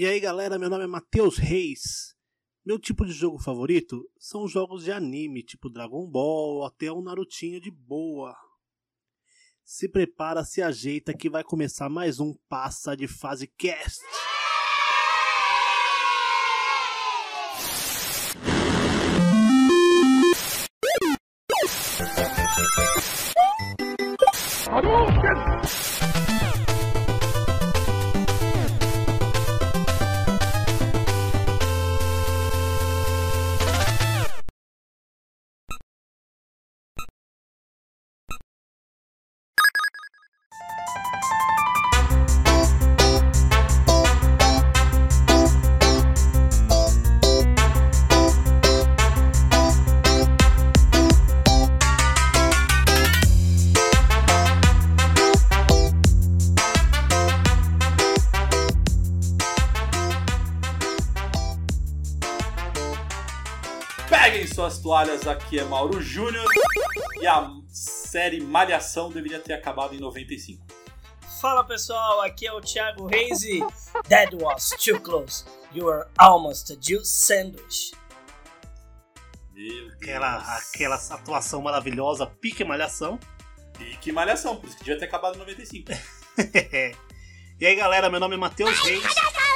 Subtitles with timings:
[0.00, 2.16] E aí galera, meu nome é Matheus Reis.
[2.64, 7.02] Meu tipo de jogo favorito são jogos de anime, tipo Dragon Ball ou até um
[7.02, 8.34] Narutinho de boa.
[9.62, 14.00] Se prepara, se ajeita que vai começar mais um Passa de Fase Cast.
[65.10, 66.46] Aqui é Mauro Júnior
[67.20, 70.64] e a série Malhação deveria ter acabado em 95.
[71.40, 73.60] Fala pessoal, aqui é o Thiago Reis e
[74.08, 75.44] That was too close.
[75.72, 77.92] You were almost a Jew sandwich.
[79.52, 79.94] Meu Deus.
[79.94, 83.18] Aquela, aquela atuação maravilhosa, pique malhação.
[83.80, 85.90] E que Malhação, por isso que devia ter acabado em 95.
[87.58, 89.02] e aí galera, meu nome é Matheus Reis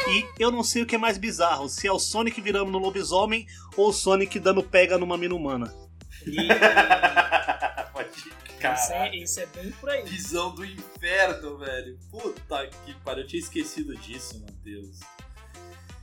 [0.09, 2.79] e eu não sei o que é mais bizarro, se é o Sonic virando no
[2.79, 5.75] lobisomem ou o Sonic dando pega numa mina humana.
[6.27, 6.37] E
[7.93, 10.05] Pode isso, Cara, é, isso é bem por aí.
[10.05, 11.99] visão do inferno, velho.
[12.11, 15.01] Puta que pariu, eu tinha esquecido disso, meu Deus.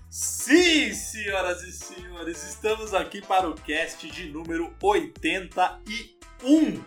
[0.09, 6.83] Sim, senhoras e senhores, estamos aqui para o cast de número 81.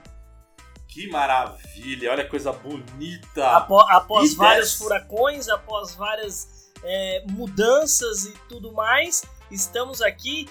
[0.87, 3.49] Que maravilha, olha que coisa bonita.
[3.57, 4.75] Após E vários dez.
[4.79, 6.54] furacões, após várias
[6.85, 10.49] é, mudanças e tudo mais, estamos aqui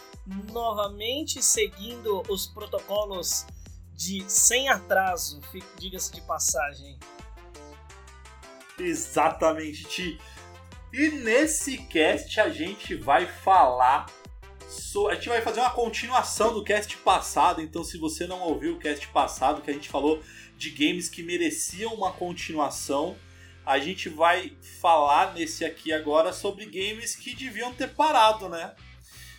[0.52, 3.46] novamente seguindo os protocolos
[3.94, 5.40] de sem atraso,
[5.78, 6.98] diga-se de passagem.
[8.80, 10.20] Exatamente, Ti.
[10.92, 14.08] E nesse cast a gente vai falar.
[14.68, 17.62] so- A gente vai fazer uma continuação do cast passado.
[17.62, 20.22] Então, se você não ouviu o cast passado, que a gente falou
[20.58, 23.16] de games que mereciam uma continuação,
[23.66, 24.52] a gente vai
[24.82, 28.74] falar nesse aqui agora sobre games que deviam ter parado, né?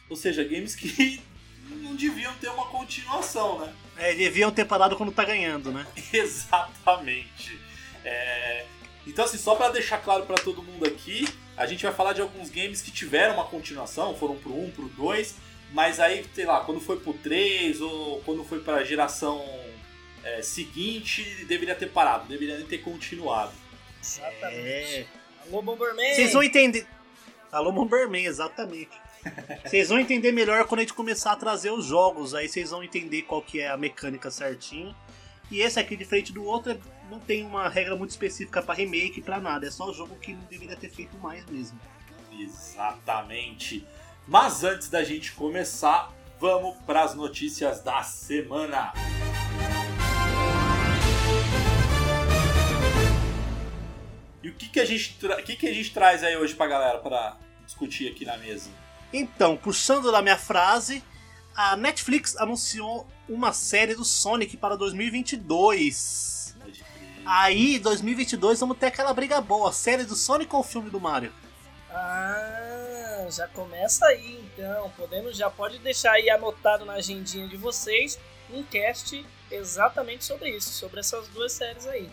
[0.08, 1.20] Ou seja, games que
[1.82, 3.72] não deviam ter uma continuação, né?
[3.96, 5.86] É, deviam ter parado quando tá ganhando, né?
[6.12, 7.58] Exatamente.
[8.04, 8.64] É,
[9.06, 12.20] Então, assim, só pra deixar claro pra todo mundo aqui, a gente vai falar de
[12.20, 15.34] alguns games que tiveram uma continuação, foram pro 1, pro 2,
[15.72, 19.44] mas aí, sei lá, quando foi pro 3 ou quando foi pra geração
[20.22, 23.52] é, seguinte, deveria ter parado, deveria nem ter continuado.
[24.04, 24.56] Exatamente.
[25.00, 25.06] É.
[25.48, 26.14] Alô, Bomberman!
[26.14, 26.86] Vocês vão entender.
[27.50, 28.90] Alô, Bomberman, exatamente.
[29.64, 32.34] Vocês vão entender melhor quando a gente começar a trazer os jogos.
[32.34, 34.94] Aí vocês vão entender qual que é a mecânica certinho.
[35.50, 36.78] E esse aqui, diferente do outro, é-
[37.10, 39.66] não tem uma regra muito específica pra remake, pra nada.
[39.66, 41.80] É só o jogo que não deveria ter feito mais mesmo.
[42.38, 43.86] Exatamente.
[44.26, 48.92] Mas antes da gente começar, vamos pras notícias da semana.
[54.44, 56.54] E o que, que, a, gente tra- o que, que a gente traz aí hoje
[56.54, 58.68] pra galera pra discutir aqui na mesa?
[59.10, 61.02] Então, puxando da minha frase,
[61.56, 66.56] a Netflix anunciou uma série do Sonic para 2022.
[66.60, 67.22] Pode crer.
[67.24, 71.32] Aí, 2022, vamos ter aquela briga boa: série do Sonic ou filme do Mario?
[71.90, 74.90] Ah, já começa aí então.
[74.90, 78.18] Podemos, já pode deixar aí anotado na agendinha de vocês
[78.52, 82.10] um cast exatamente sobre isso, sobre essas duas séries aí.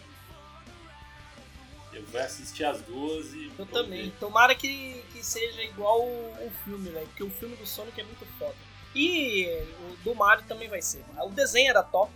[1.94, 3.52] Eu vou assistir as duas e.
[3.58, 4.06] Eu também.
[4.06, 4.14] ver.
[4.20, 8.04] Tomara que, que seja igual o, o filme, velho, porque o filme do Sonic é
[8.04, 8.56] muito foda.
[8.96, 9.48] E
[9.90, 11.04] o do Mario também vai ser.
[11.20, 12.12] O desenho era top.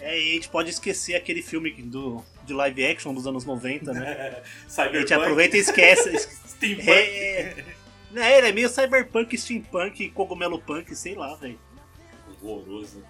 [0.00, 3.92] É, e a gente pode esquecer aquele filme do, de live action dos anos 90,
[3.92, 4.42] né?
[4.42, 5.14] A gente Cyberpunk.
[5.14, 6.18] aproveita e esquece.
[6.48, 6.90] Steampunk.
[6.90, 7.64] É,
[8.10, 11.58] né, ele é meio cyberpunk, steampunk, cogumelo punk, sei lá, velho.
[12.42, 13.02] Horroroso.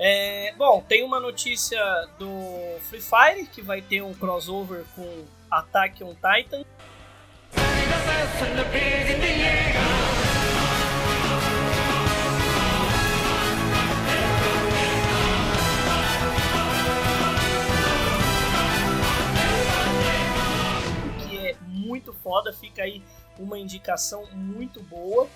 [0.00, 1.80] É, bom, tem uma notícia
[2.20, 6.64] do Free Fire que vai ter um crossover com Attack on Titan.
[21.26, 23.02] Que é muito foda, fica aí
[23.36, 25.28] uma indicação muito boa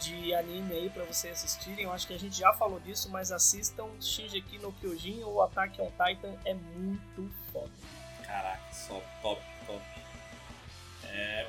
[0.00, 1.84] de anime aí pra vocês assistirem.
[1.84, 5.80] Eu acho que a gente já falou disso, mas assistam Shingeki no Kyojin ou Attack
[5.80, 7.70] on Titan, é muito foda.
[8.24, 9.82] Caraca, só top, top.
[11.04, 11.46] É,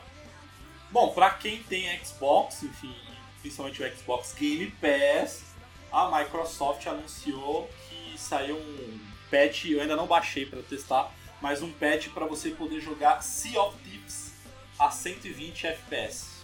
[0.89, 2.95] Bom, pra quem tem Xbox, enfim,
[3.41, 5.43] principalmente o Xbox Game Pass,
[5.91, 8.99] a Microsoft anunciou que saiu um
[9.29, 13.61] patch, eu ainda não baixei para testar, mas um patch para você poder jogar Sea
[13.61, 14.31] of Thieves
[14.79, 16.36] a 120 FPS.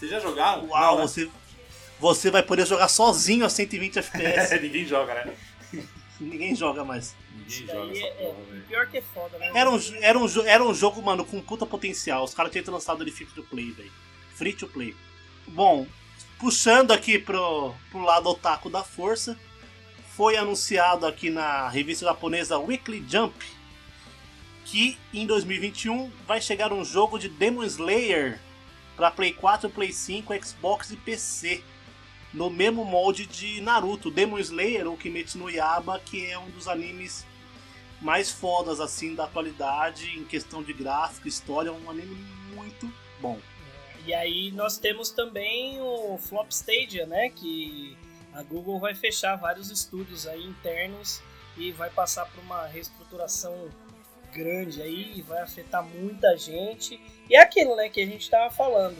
[0.00, 0.66] Vocês já jogaram?
[0.66, 1.02] Uau, Não, né?
[1.06, 1.30] você,
[1.98, 4.56] você vai poder jogar sozinho a 120 FPS.
[4.58, 5.34] Ninguém joga, né?
[6.18, 7.14] Ninguém joga mais.
[7.34, 8.64] Ninguém joga essa é, porra, é velho.
[8.66, 9.50] pior que é foda, né?
[9.54, 12.24] Era um, era, um, era um jogo, mano, com puta potencial.
[12.24, 13.92] Os caras tinham lançado ele free to play, velho.
[14.34, 14.96] Free to play.
[15.46, 15.86] Bom,
[16.38, 19.38] puxando aqui pro, pro lado otaku da força,
[20.16, 23.34] foi anunciado aqui na revista japonesa Weekly Jump
[24.64, 28.38] que em 2021 vai chegar um jogo de Demon Slayer
[29.00, 31.64] para Play 4, Play 5, Xbox e PC.
[32.34, 36.68] No mesmo molde de Naruto, Demon Slayer ou Kimetsu no Yaba, que é um dos
[36.68, 37.26] animes
[37.98, 42.14] mais fodas assim da atualidade em questão de gráfico, história, é um anime
[42.54, 43.38] muito bom.
[44.04, 47.30] E aí nós temos também o Flop Stadia, né?
[47.30, 47.96] Que
[48.34, 51.22] a Google vai fechar vários estúdios aí internos
[51.56, 53.70] e vai passar por uma reestruturação
[54.32, 57.00] grande aí, vai afetar muita gente.
[57.28, 58.96] E é aquilo, né, que a gente estava falando.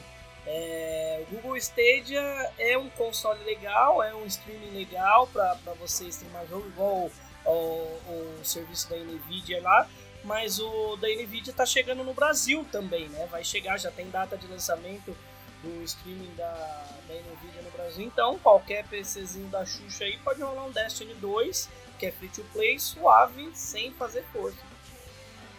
[0.47, 2.21] É, o Google Stadia
[2.59, 7.11] é um console legal, é um streaming legal para você streamar jogo, igual
[7.45, 9.89] o, o, o serviço da Nvidia lá,
[10.25, 13.27] mas o da Nvidia tá chegando no Brasil também, né?
[13.31, 15.17] Vai chegar, já tem data de lançamento
[15.63, 20.65] do streaming da, da Nvidia no Brasil, então qualquer PCzinho da Xuxa aí pode rolar
[20.65, 21.69] um Destiny 2,
[21.99, 24.59] que é free to play, suave, sem fazer força.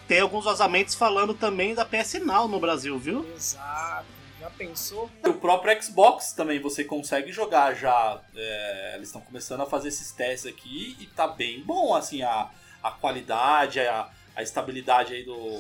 [0.08, 3.26] Tem alguns vazamentos falando também da PS Now no Brasil, viu?
[3.34, 4.06] Exato,
[4.40, 5.10] já pensou?
[5.26, 8.20] O próprio Xbox também você consegue jogar já.
[8.36, 12.50] é, eles estão começando a fazer esses testes aqui e tá bem bom, assim, a,
[12.84, 15.60] a qualidade, a, a estabilidade aí do,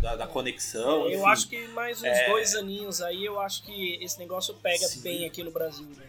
[0.00, 1.08] da, da conexão.
[1.08, 1.26] eu enfim.
[1.28, 5.00] acho que mais uns é- dois aninhos aí, eu acho que esse negócio pega Sim.
[5.02, 6.06] bem aqui no Brasil, né?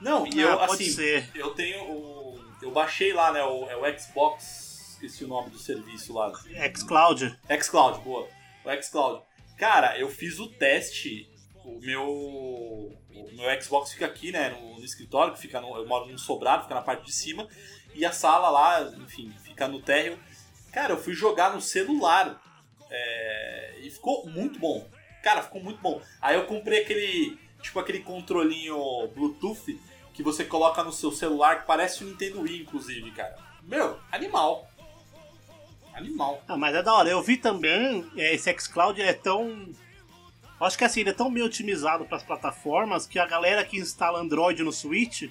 [0.00, 1.30] Não, e Ah, eu, pode assim, ser.
[1.34, 2.38] eu tenho o.
[2.60, 3.42] Eu baixei lá, né?
[3.42, 4.65] O, é o Xbox.
[4.96, 6.32] Esqueci o nome do serviço lá.
[6.74, 7.38] xCloud.
[7.60, 8.26] xCloud, boa.
[8.64, 9.22] O xCloud.
[9.58, 11.30] Cara, eu fiz o teste.
[11.62, 12.02] O meu.
[12.02, 14.48] O meu Xbox fica aqui, né?
[14.48, 17.46] No, no escritório, que fica no, eu moro num sobrado, fica na parte de cima.
[17.94, 20.18] E a sala lá, enfim, fica no térreo.
[20.72, 22.40] Cara, eu fui jogar no celular.
[22.90, 24.88] é, e ficou muito bom.
[25.22, 26.00] Cara, ficou muito bom.
[26.22, 27.38] Aí eu comprei aquele.
[27.60, 29.78] Tipo aquele controlinho Bluetooth
[30.14, 33.36] que você coloca no seu celular, que parece o Nintendo Wii, inclusive, cara.
[33.62, 34.70] Meu, animal.
[35.96, 36.42] Animal.
[36.46, 37.08] Ah, mas é da hora.
[37.08, 39.68] Eu vi também, é, esse xCloud é tão.
[40.60, 43.78] Acho que assim, ele é tão bem otimizado para as plataformas que a galera que
[43.78, 45.24] instala Android no Switch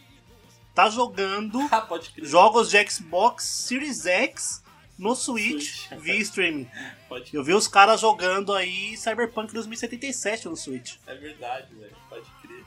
[0.73, 4.63] tá jogando Ah, jogos de Xbox Series X
[4.97, 6.01] no Switch Switch.
[6.01, 6.69] via streaming.
[7.07, 10.95] Pode Eu vi os caras jogando aí Cyberpunk 2077 no Switch.
[11.05, 11.95] É verdade, velho.
[12.09, 12.63] Pode crer.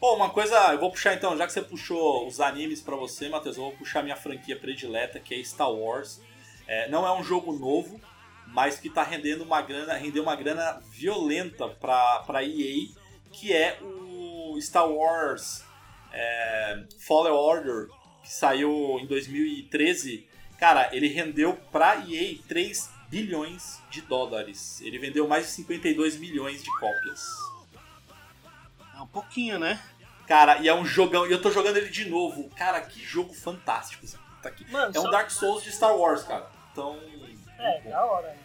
[0.00, 3.28] Pô, uma coisa, eu vou puxar então, já que você puxou os animes pra você,
[3.28, 6.20] Matheus, eu vou puxar minha franquia predileta, que é Star Wars.
[6.66, 8.00] É, não é um jogo novo,
[8.48, 12.88] mas que tá rendendo uma grana, rendeu uma grana violenta pra, pra EA,
[13.32, 15.64] que é o Star Wars
[16.12, 17.88] é, Fallen Order,
[18.22, 20.26] que saiu em 2013.
[20.58, 24.80] Cara, ele rendeu pra EA 3 bilhões de dólares.
[24.80, 27.24] Ele vendeu mais de 52 milhões de cópias.
[28.96, 29.80] É um pouquinho, né?
[30.26, 32.48] Cara, e é um jogão, e eu tô jogando ele de novo.
[32.56, 34.04] Cara, que jogo fantástico.
[34.42, 34.68] tá aqui.
[34.70, 36.50] Mano, É um só- Dark Souls de Star Wars, cara.
[36.76, 37.00] Então.
[37.58, 38.28] É, da hora.
[38.28, 38.38] né?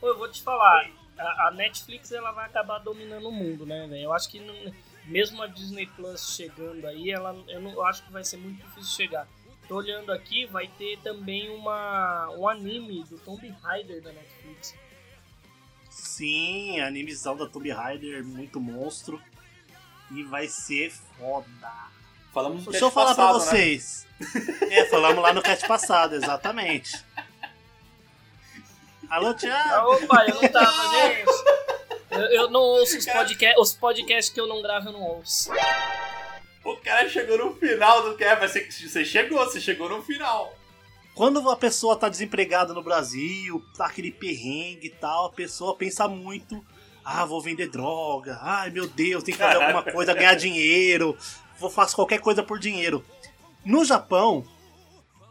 [0.00, 3.86] Pô, eu vou te falar, a, a Netflix ela vai acabar dominando o mundo, né,
[3.86, 4.04] velho?
[4.04, 4.72] Eu acho que não-
[5.04, 8.62] mesmo a Disney Plus chegando aí, ela, eu, não, eu acho que vai ser muito
[8.64, 9.28] difícil chegar.
[9.68, 14.74] Tô olhando aqui, vai ter também uma, um anime do Tomb Raider da Netflix.
[15.90, 19.20] Sim, a animação da Tomb Raider, muito monstro.
[20.10, 21.46] E vai ser foda.
[22.32, 23.50] Falamos no Deixa eu falar pra passado, né?
[23.58, 24.04] vocês.
[24.70, 27.04] É, falamos lá no cast passado, exatamente.
[29.10, 29.92] Alô, Ah, Thiago!
[29.92, 30.72] opa, eu não tava,
[31.08, 31.30] gente.
[32.10, 35.50] Eu, eu não ouço os podcasts, os podcasts que eu não gravo, eu não ouço.
[36.64, 40.54] O cara chegou no final do cast, mas você, você chegou, você chegou no final.
[41.14, 46.08] Quando a pessoa tá desempregada no Brasil, tá aquele perrengue e tal, a pessoa pensa
[46.08, 46.64] muito:
[47.04, 51.16] ah, vou vender droga, ai meu Deus, tem que fazer alguma coisa, ganhar dinheiro,
[51.58, 53.04] vou fazer qualquer coisa por dinheiro.
[53.64, 54.44] No Japão,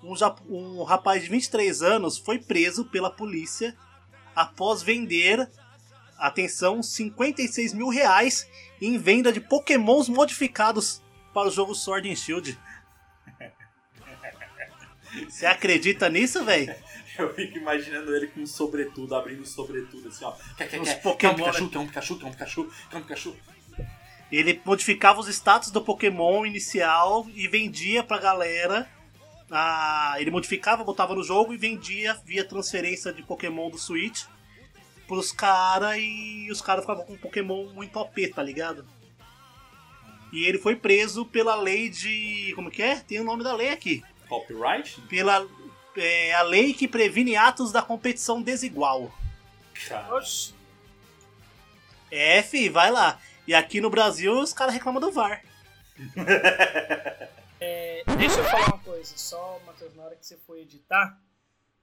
[0.04, 0.16] um,
[0.50, 3.76] um rapaz de 23 anos foi preso pela polícia
[4.36, 5.50] após vender,
[6.18, 8.48] atenção, 56 mil reais
[8.82, 11.02] em venda de pokémons modificados
[11.34, 12.60] para o jogo Sword and Shield.
[15.30, 16.76] Você acredita nisso, velho?
[17.18, 20.34] Eu fico imaginando ele com um sobretudo, abrindo sobretudo, assim, ó.
[20.58, 21.70] Quer, quer, quer, Pokémon, quer um Pikachu, né?
[21.70, 23.36] quer um Pikachu, quer um Pikachu, quer um Pikachu.
[24.32, 28.90] Ele modificava os status do Pokémon inicial e vendia pra galera.
[29.56, 34.24] Ah, ele modificava, botava no jogo e vendia via transferência de Pokémon do Switch
[35.08, 38.84] pros caras e os caras ficavam com um Pokémon muito OP, tá ligado?
[40.32, 42.52] E ele foi preso pela lei de.
[42.56, 42.96] Como que é?
[42.96, 44.04] Tem o nome da lei aqui.
[44.28, 45.00] Copyright?
[45.02, 45.48] Pela
[45.96, 49.14] é, a lei que previne atos da competição desigual.
[50.12, 50.56] Oxi.
[52.10, 53.20] É, fi, vai lá.
[53.48, 55.44] E aqui no Brasil os caras reclamam do VAR.
[57.66, 61.18] É, deixa eu falar uma coisa, só, Matheus, na hora que você for editar,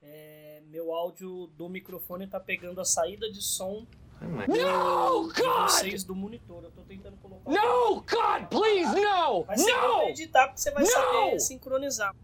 [0.01, 3.85] é, meu áudio do microfone tá pegando a saída de som
[4.21, 5.69] No, de God!
[5.69, 6.63] vocês do monitor.
[6.63, 7.49] Eu tô tentando colocar.
[7.49, 9.43] No, God, please, no!
[9.47, 10.09] Mas você vai No!
[10.09, 10.91] editar porque você vai Não!
[10.91, 12.15] saber sincronizar.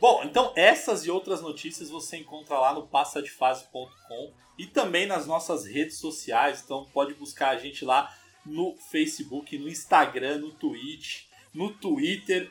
[0.00, 5.64] Bom, então essas e outras notícias você encontra lá no passadefase.com e também nas nossas
[5.64, 6.60] redes sociais.
[6.64, 8.12] Então pode buscar a gente lá
[8.44, 11.24] no Facebook, no Instagram, no Twitch,
[11.54, 12.50] no Twitter.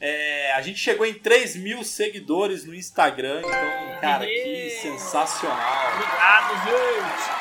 [0.00, 5.92] É, a gente chegou em 3 mil seguidores no Instagram, então, cara, que sensacional.
[5.94, 7.40] Obrigado, gente!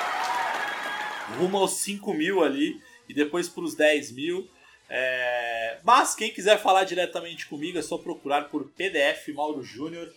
[1.38, 4.50] rumo aos 5 mil ali e depois para os 10 mil.
[4.89, 10.12] É, Mas quem quiser falar diretamente comigo é só procurar por PDF Mauro Júnior.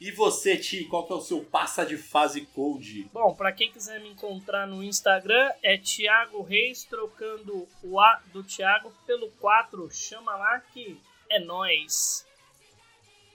[0.00, 3.10] E você, Ti, qual que é o seu passa de fase code?
[3.12, 8.44] Bom, pra quem quiser me encontrar no Instagram, é Thiago Reis, trocando o A do
[8.44, 9.90] Thiago pelo 4.
[9.90, 12.24] Chama lá que é nóis.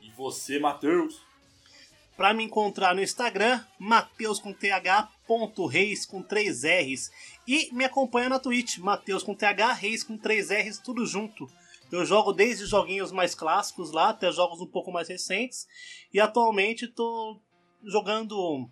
[0.02, 1.22] E você, Matheus?
[2.16, 7.12] Pra me encontrar no Instagram, Mateus com TH, ponto Reis com 3 R's.
[7.46, 11.50] E me acompanha na Twitch, Mateus com TH, Reis com 3 R's, tudo junto.
[11.94, 15.68] Eu jogo desde joguinhos mais clássicos lá até jogos um pouco mais recentes.
[16.12, 17.40] E atualmente tô
[17.84, 18.68] jogando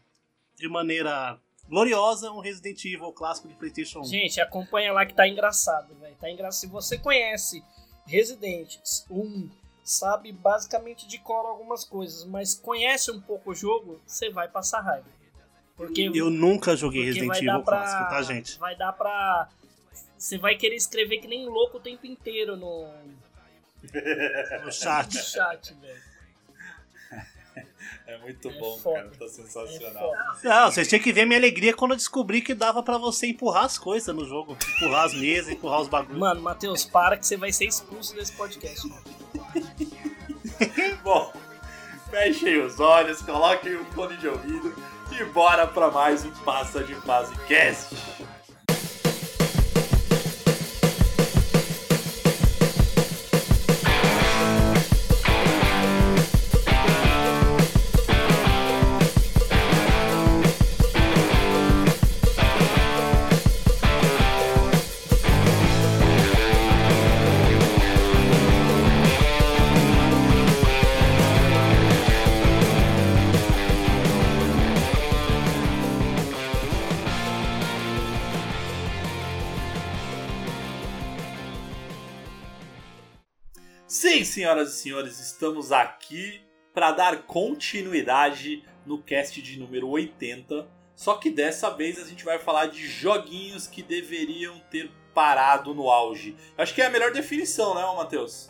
[0.55, 4.05] de maneira gloriosa um Resident Evil clássico de PlayStation 1.
[4.05, 6.15] Gente, acompanha lá que tá engraçado, velho.
[6.19, 6.61] Tá engraçado.
[6.61, 7.63] Se você conhece
[8.07, 8.77] Resident
[9.11, 9.49] 1,
[9.83, 14.81] sabe basicamente de cor algumas coisas, mas conhece um pouco o jogo, você vai passar
[14.81, 15.05] raiva.
[15.77, 18.57] Porque, Eu nunca joguei Resident Evil pra, clássico, tá, gente?
[18.57, 19.47] Vai dar pra.
[20.21, 22.91] Você vai querer escrever que nem louco o tempo inteiro no, No
[24.65, 25.17] no chat.
[25.17, 26.11] chat, velho.
[28.05, 28.97] É muito É bom, foda.
[29.03, 29.11] cara.
[29.17, 30.11] Tá É sensacional.
[30.11, 30.37] foda.
[30.43, 33.65] Não, vocês tinham que ver minha alegria quando eu descobri que dava pra você empurrar
[33.65, 34.55] as coisas no jogo.
[34.77, 36.19] Empurrar as mesas, empurrar os bagulhos.
[36.19, 38.87] Mano, Matheus, para que você vai ser expulso desse podcast.
[41.03, 41.33] Bom,
[42.11, 44.75] fechem os olhos, coloquem o fone de ouvido
[45.19, 47.95] e bora pra mais um Passa de Fase Cast.
[83.91, 86.39] Sim, senhoras e senhores, estamos aqui
[86.73, 90.65] para dar continuidade no cast de número 80.
[90.95, 95.89] Só que dessa vez a gente vai falar de joguinhos que deveriam ter parado no
[95.89, 96.37] auge.
[96.57, 98.49] Acho que é a melhor definição, né, Matheus?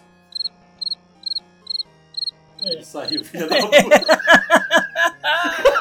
[2.63, 2.73] É.
[2.73, 3.81] Ele saiu, filha da puta.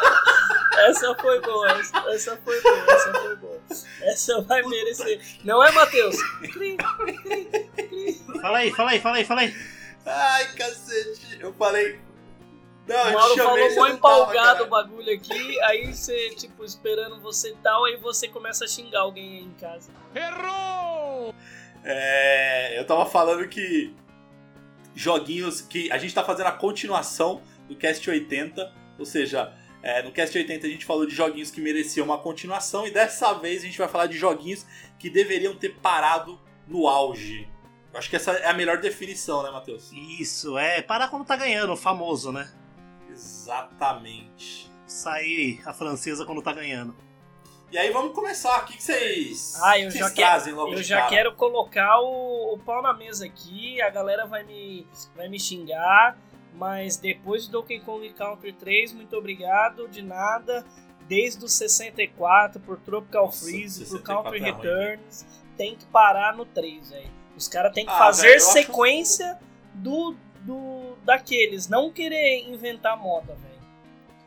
[0.88, 3.60] Essa foi boa, essa, essa foi boa, essa foi boa.
[4.02, 5.20] Essa vai merecer.
[5.44, 6.16] Não é, Matheus?
[8.40, 9.54] Fala aí, fala aí, fala aí, fala aí.
[10.06, 11.38] Ai, cacete.
[11.40, 12.00] Eu falei.
[12.86, 16.64] Não, O Mauro chamei, falou mó não tava, empolgado o bagulho aqui, aí você, tipo,
[16.64, 19.92] esperando você e tal, aí você começa a xingar alguém aí em casa.
[21.84, 23.94] É, eu tava falando que
[24.94, 30.12] joguinhos que a gente tá fazendo a continuação do Cast 80, ou seja, é, no
[30.12, 33.66] Cast 80 a gente falou de joguinhos que mereciam uma continuação e dessa vez a
[33.66, 34.66] gente vai falar de joguinhos
[34.98, 37.48] que deveriam ter parado no auge.
[37.92, 39.90] Eu acho que essa é a melhor definição, né, Matheus?
[39.92, 42.48] Isso, é parar quando tá ganhando, o famoso, né?
[43.10, 44.70] Exatamente.
[44.86, 46.94] Sair a francesa quando tá ganhando.
[47.72, 48.62] E aí vamos começar.
[48.62, 51.08] O que que vocês, Ah, eu que já trazem logo Eu de já cara?
[51.08, 56.18] quero colocar o, o pau na mesa aqui, a galera vai me, vai me xingar,
[56.54, 60.64] mas depois do Donkey Kong Country 3, muito obrigado, de nada.
[61.08, 65.26] Desde o 64, por Tropical Nossa, Freeze, por 64 Country é ruim, Returns,
[65.56, 67.10] tem que parar no 3, velho.
[67.36, 69.38] Os caras têm que Ah, fazer velho, eu acho- sequência
[69.74, 73.50] do, do daqueles, não querer inventar moda, velho.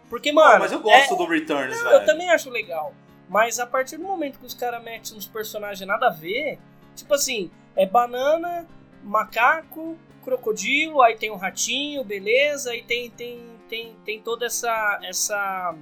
[0.09, 0.59] Porque, mano.
[0.59, 1.95] mas eu gosto é- do Returns, Não, velho.
[2.01, 2.93] eu também acho legal.
[3.29, 6.59] Mas a partir do momento que os caras metem uns personagens nada a ver,
[6.95, 8.67] tipo assim, é banana,
[9.01, 15.75] macaco, crocodilo, aí tem um ratinho, beleza, aí tem tem tem, tem toda essa essa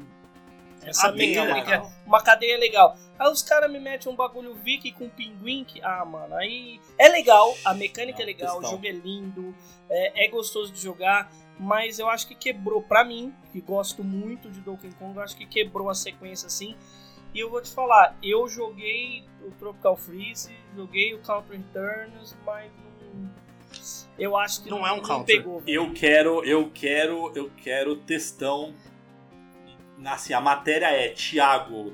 [0.84, 1.92] essa mecânica, legal.
[2.06, 2.98] uma cadeia legal.
[3.20, 7.08] Aí os caras me metem um bagulho Viking com pinguim que, ah, mano, aí é
[7.08, 8.72] legal, a mecânica Não, é legal, o questão.
[8.78, 9.56] jogo é lindo,
[9.90, 14.50] é, é gostoso de jogar, mas eu acho que quebrou pra mim, que gosto muito
[14.50, 16.76] de Donkey Kong, eu acho que quebrou a sequência assim.
[17.34, 22.72] E eu vou te falar, eu joguei o Tropical Freeze, joguei o Counter Returns, mas
[22.74, 23.32] não,
[24.22, 25.38] eu acho que Não não, é um counter.
[25.38, 25.64] pegou.
[25.68, 28.74] Eu quero, eu quero, eu quero textão.
[30.06, 31.94] Assim, a matéria é Thiago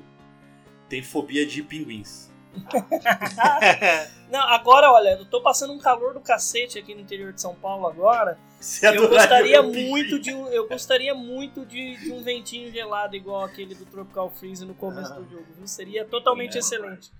[0.88, 2.28] tem fobia de pinguins.
[4.30, 7.54] Não, agora, olha, eu tô passando um calor do cacete aqui no interior de São
[7.54, 8.38] Paulo agora.
[8.60, 13.14] Você Eu adoraria gostaria muito de um, eu gostaria muito de, de um ventinho gelado
[13.14, 15.46] igual aquele do Tropical Freeze no começo do jogo.
[15.56, 15.66] viu?
[15.66, 16.58] Seria totalmente É.
[16.60, 17.10] excelente.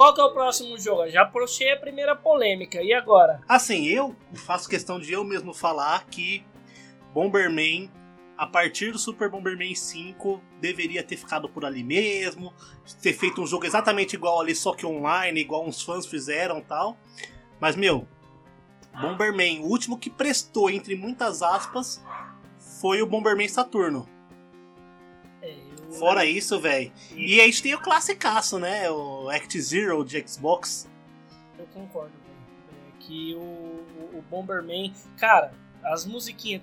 [0.00, 1.10] Qual que é o próximo jogo?
[1.10, 2.82] Já puxei a primeira polêmica.
[2.82, 3.42] E agora?
[3.46, 6.42] Assim, eu faço questão de eu mesmo falar que
[7.12, 7.90] Bomberman,
[8.34, 12.50] a partir do Super Bomberman 5, deveria ter ficado por ali mesmo,
[13.02, 16.96] ter feito um jogo exatamente igual ali, só que online, igual uns fãs fizeram tal.
[17.60, 18.08] Mas, meu,
[19.02, 22.02] Bomberman, o último que prestou, entre muitas aspas,
[22.80, 24.08] foi o Bomberman Saturno.
[25.98, 26.92] Fora isso, velho.
[27.16, 28.90] E a gente tem o classicaço, né?
[28.90, 30.88] O Act Zero de Xbox.
[31.58, 32.88] Eu concordo, velho.
[32.88, 34.92] É que o, o, o Bomberman.
[35.18, 36.62] Cara, as musiquinhas.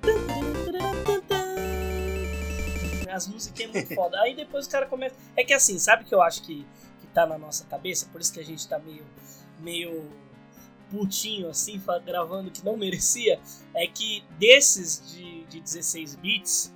[3.12, 4.20] As musiquinhas muito foda.
[4.22, 5.16] Aí depois o cara começa.
[5.36, 6.66] É que assim, sabe o que eu acho que,
[7.02, 8.08] que tá na nossa cabeça?
[8.12, 9.06] Por isso que a gente tá meio.
[9.60, 10.28] meio
[10.90, 13.40] putinho assim, gravando que não merecia.
[13.74, 16.74] É que desses de, de 16 bits.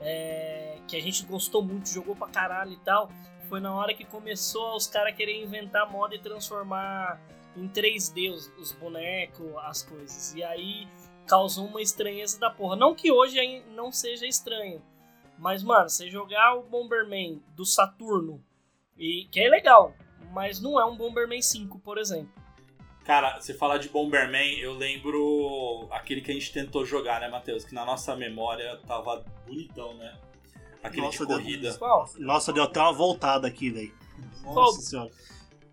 [0.00, 3.10] É, que a gente gostou muito, jogou pra caralho e tal.
[3.48, 7.20] Foi na hora que começou os caras querer inventar moda e transformar
[7.56, 10.34] em 3D os, os bonecos, as coisas.
[10.34, 10.86] E aí
[11.26, 12.76] causou uma estranheza da porra.
[12.76, 14.82] Não que hoje não seja estranho.
[15.38, 18.42] Mas, mano, você jogar o Bomberman do Saturno,
[18.96, 19.94] e que é legal,
[20.32, 22.32] mas não é um Bomberman 5, por exemplo.
[23.08, 27.64] Cara, você falar de Bomberman, eu lembro aquele que a gente tentou jogar, né, Matheus?
[27.64, 30.14] Que na nossa memória tava bonitão, né?
[30.82, 31.74] Aquele Nossa, de deu- corrida.
[31.78, 32.10] Qual?
[32.18, 33.94] Nossa, deu até uma voltada aqui, velho.
[34.44, 35.10] Nossa senhora.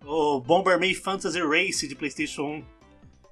[0.02, 2.64] O Bomberman Fantasy Race de PlayStation 1.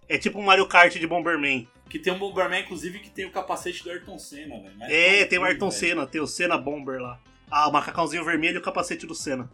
[0.07, 1.67] É tipo um Mario Kart de Bomberman.
[1.89, 4.83] Que tem um Bomberman, inclusive, que tem o capacete do Ayrton Senna, velho.
[4.83, 5.81] É, tão tem o Ayrton velho.
[5.81, 7.19] Senna, tem o Senna Bomber lá.
[7.51, 9.51] Ah, o macacãozinho vermelho e o capacete do Senna.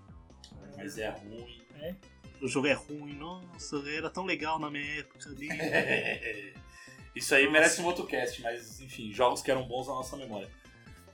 [0.76, 1.60] Mas é ruim.
[2.40, 5.48] O jogo é ruim, nossa, era tão legal na minha época ali.
[7.14, 10.48] Isso aí merece um outro cast, mas enfim, jogos que eram bons na nossa memória.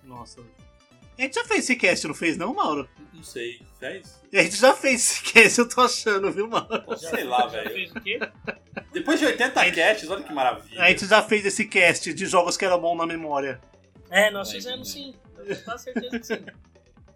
[0.04, 0.40] Nossa.
[1.18, 2.88] A gente já fez esse cast, não fez não, Mauro?
[3.14, 4.20] Não sei, fez?
[4.32, 6.84] A gente já fez esse cast, eu tô achando, viu, Mauro?
[6.96, 7.70] Já- Sei lá, velho.
[7.70, 8.20] fez o quê?
[8.92, 10.82] Depois de 80 casts, olha que maravilha.
[10.82, 13.58] A gente já fez esse cast de jogos que eram bons na memória.
[14.10, 15.14] É, nós Vai, fizemos sim.
[15.38, 16.44] Eu tenho quase certeza que sim.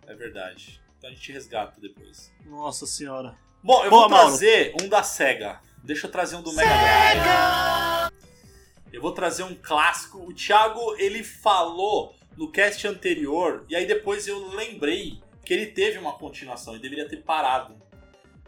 [0.06, 0.80] É verdade.
[0.98, 2.32] Então a gente resgata depois.
[2.46, 3.36] Nossa senhora.
[3.62, 4.26] Bom, eu Boa, vou Mauro.
[4.28, 5.60] trazer um da SEGA.
[5.84, 8.12] Deixa eu trazer um do Mega Drive.
[8.92, 10.18] Eu vou trazer um clássico.
[10.18, 15.98] O Thiago, ele falou no cast anterior, e aí depois eu lembrei que ele teve
[15.98, 17.74] uma continuação e deveria ter parado.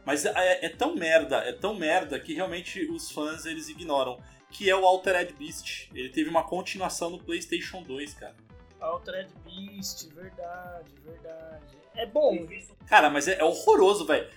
[0.05, 4.19] Mas é, é tão merda, é tão merda que realmente os fãs eles ignoram.
[4.51, 5.89] Que é o Altered Beast.
[5.95, 8.35] Ele teve uma continuação no PlayStation 2, cara.
[8.81, 11.77] Altered Beast, verdade, verdade.
[11.95, 12.47] É bom.
[12.87, 14.29] Cara, mas é, é horroroso, velho.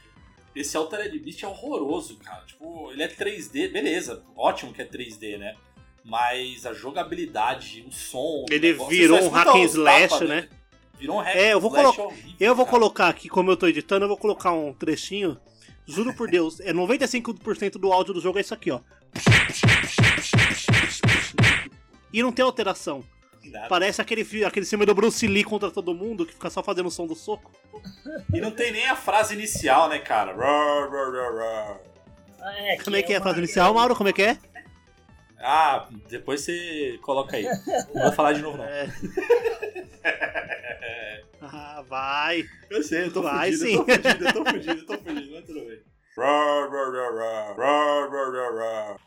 [0.55, 2.43] Esse Altered Beast é horroroso, cara.
[2.45, 4.23] Tipo, ele é 3D, beleza.
[4.35, 5.55] Ótimo que é 3D, né?
[6.03, 8.45] Mas a jogabilidade, o som.
[8.49, 10.49] Ele o negócio, virou um hack and slash, tapas, né?
[10.97, 12.77] Virou um hack É, eu vou slash colo- horrível, Eu vou cara.
[12.77, 15.37] colocar aqui, como eu tô editando, eu vou colocar um trechinho.
[15.87, 18.79] Juro por Deus, é 95% do áudio do jogo é isso aqui, ó.
[22.13, 23.03] E não tem alteração.
[23.69, 26.91] Parece aquele, aquele filme do Bruce Lee contra todo mundo, que fica só fazendo o
[26.91, 27.51] som do soco.
[28.33, 30.33] E não tem nem a frase inicial, né, cara?
[30.33, 31.79] Roar, roar.
[32.41, 33.95] Ah, É, Como é que é a uma- frase inicial, Mauro?
[33.95, 34.37] Como é que é?
[35.39, 37.43] Ah, depois você coloca aí.
[37.93, 38.65] Não vou falar de novo, não.
[38.65, 38.87] É.
[41.41, 42.43] Ah, vai.
[42.71, 43.75] Eu sei, eu tô Vai, fudido, sim.
[43.75, 45.79] eu tô fudido, eu tô fudido, eu tô fudido, mas tudo bem.
[46.17, 48.97] Roar, roar, roar, roar, roar, roar, roar, roar.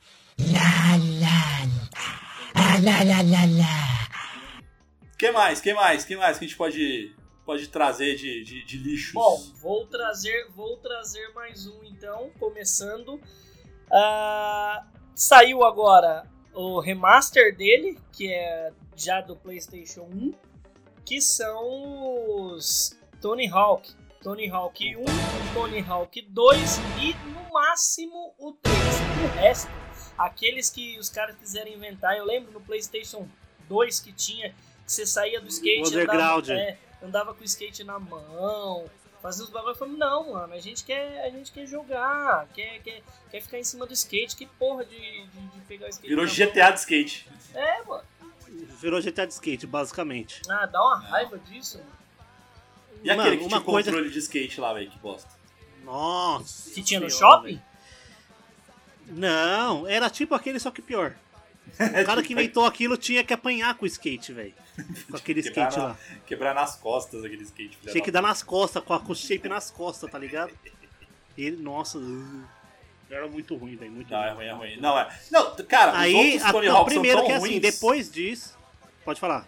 [5.19, 5.61] Que mais?
[5.61, 6.05] Que mais?
[6.05, 9.15] Que mais que a gente pode, pode trazer de, de, de lixos?
[9.15, 13.21] Bom, vou trazer, vou trazer mais um então, começando.
[13.93, 20.35] Ah, saiu agora o remaster dele, que é já do PlayStation 1,
[21.05, 23.93] que são os Tony Hawk.
[24.23, 25.05] Tony Hawk 1,
[25.55, 28.77] Tony Hawk 2 e no máximo o 3.
[28.77, 29.71] O resto,
[30.17, 33.29] aqueles que os caras quiserem inventar, eu lembro no PlayStation
[33.69, 34.55] 2 que tinha,
[34.89, 38.89] você saía do skate e andava, é, andava com o skate na mão,
[39.23, 39.73] fazia os bagulho.
[39.73, 43.59] Eu falei, não, mano, a gente quer, a gente quer jogar, quer, quer, quer ficar
[43.59, 46.47] em cima do skate, que porra de, de, de pegar o skate Virou na mão.
[46.47, 47.29] GTA de skate.
[47.55, 48.05] É, mano.
[48.81, 50.41] Virou GTA de skate, basicamente.
[50.49, 51.91] Ah, dá uma raiva disso, mano.
[53.05, 55.31] E aquele Mano, que uma tinha coisa- controle de skate lá, velho, que bosta.
[55.85, 56.71] Nossa.
[56.73, 57.55] Que tinha no shopping?
[57.55, 57.63] velho.
[59.07, 61.15] Não, era tipo aquele, só que pior.
[62.03, 64.55] O cara que inventou aquilo tinha que apanhar com o skate, velho.
[65.11, 65.99] Com aquele Quebrar skate na- lá.
[66.27, 67.79] Quebrar nas costas aquele skate.
[67.83, 70.53] Tinha da que dar nas costas, com, a, com o shape nas costas, tá ligado?
[71.37, 72.45] Ele, nossa, uh,
[73.11, 73.93] era muito ruim, velho.
[73.93, 74.37] Muito Não, é ruim.
[74.37, 74.81] ruim, é ruim.
[74.81, 75.09] Não, é.
[75.31, 77.47] Não, cara, os Aí, outros a, Tony não, Hawk são primeiro tão que é assim,
[77.49, 77.61] ruins.
[77.63, 78.59] depois disso.
[79.05, 79.47] Pode falar.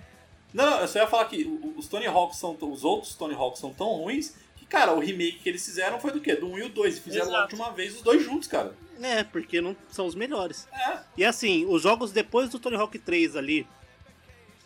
[0.52, 1.44] Não, não, eu só ia falar que
[1.76, 2.56] os Tony Hawk são.
[2.60, 4.34] Os outros Tony Hawk são tão ruins
[4.70, 6.34] cara, o remake que eles fizeram foi do quê?
[6.34, 6.96] Do 1 e o 2.
[6.96, 7.56] E fizeram logo Exato.
[7.56, 8.74] de uma vez os dois juntos, cara.
[9.02, 10.68] É, porque não são os melhores.
[10.72, 10.98] É.
[11.16, 13.66] E assim, os jogos depois do Tony Hawk 3 ali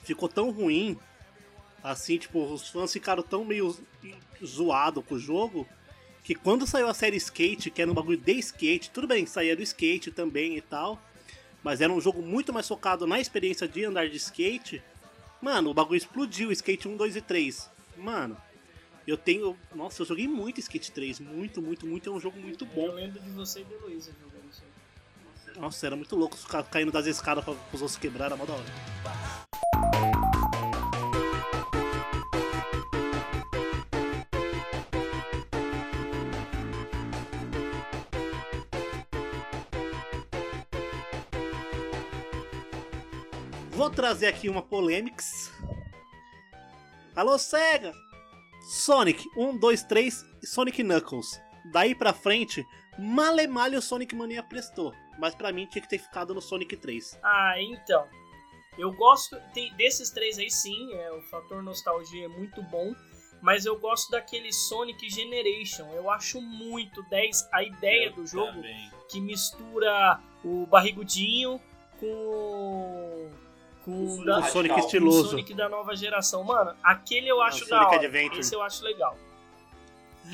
[0.05, 0.99] ficou tão ruim,
[1.83, 3.77] assim, tipo, os fãs ficaram tão meio
[4.45, 5.67] zoado com o jogo,
[6.23, 9.57] que quando saiu a série Skate, que era um bagulho de skate, tudo bem, saía
[9.57, 11.01] do skate também e tal,
[11.62, 14.83] mas era um jogo muito mais focado na experiência de andar de skate.
[15.40, 17.71] Mano, o bagulho explodiu, Skate 1, 2 e 3.
[17.99, 18.37] Mano,
[19.07, 19.57] eu tenho.
[19.75, 22.09] Nossa, eu joguei muito Skate 3, muito, muito, muito.
[22.09, 22.87] É um jogo muito bom.
[22.87, 25.61] Eu lembro de você e de Luísa jogando isso aí.
[25.61, 28.45] Nossa, era muito louco os caras caindo das escadas pra os outros quebrar, era mó
[28.45, 28.64] da hora.
[43.71, 45.23] Vou trazer aqui uma polêmica.
[47.14, 48.04] Alô, SEGA!
[48.68, 51.40] Sonic 1, 2, 3 e Sonic Knuckles.
[51.72, 52.64] Daí pra frente,
[52.98, 54.92] malemalha o Sonic Mania prestou.
[55.18, 57.18] Mas pra mim tinha que ter ficado no Sonic 3.
[57.22, 58.07] Ah, então.
[58.77, 62.92] Eu gosto tem, desses três aí sim, é, o fator nostalgia é muito bom.
[63.40, 65.87] Mas eu gosto daquele Sonic Generation.
[65.92, 68.90] Eu acho muito 10 a ideia Eu do jogo também.
[69.11, 71.61] que mistura o barrigudinho
[72.00, 73.31] com.
[73.85, 75.31] Com O da- O Sonic com o estiloso.
[75.31, 76.42] Sonic da nova geração.
[76.42, 77.97] Mano, aquele eu acho da hora.
[77.97, 78.40] Adventure.
[78.40, 79.16] Esse eu acho legal.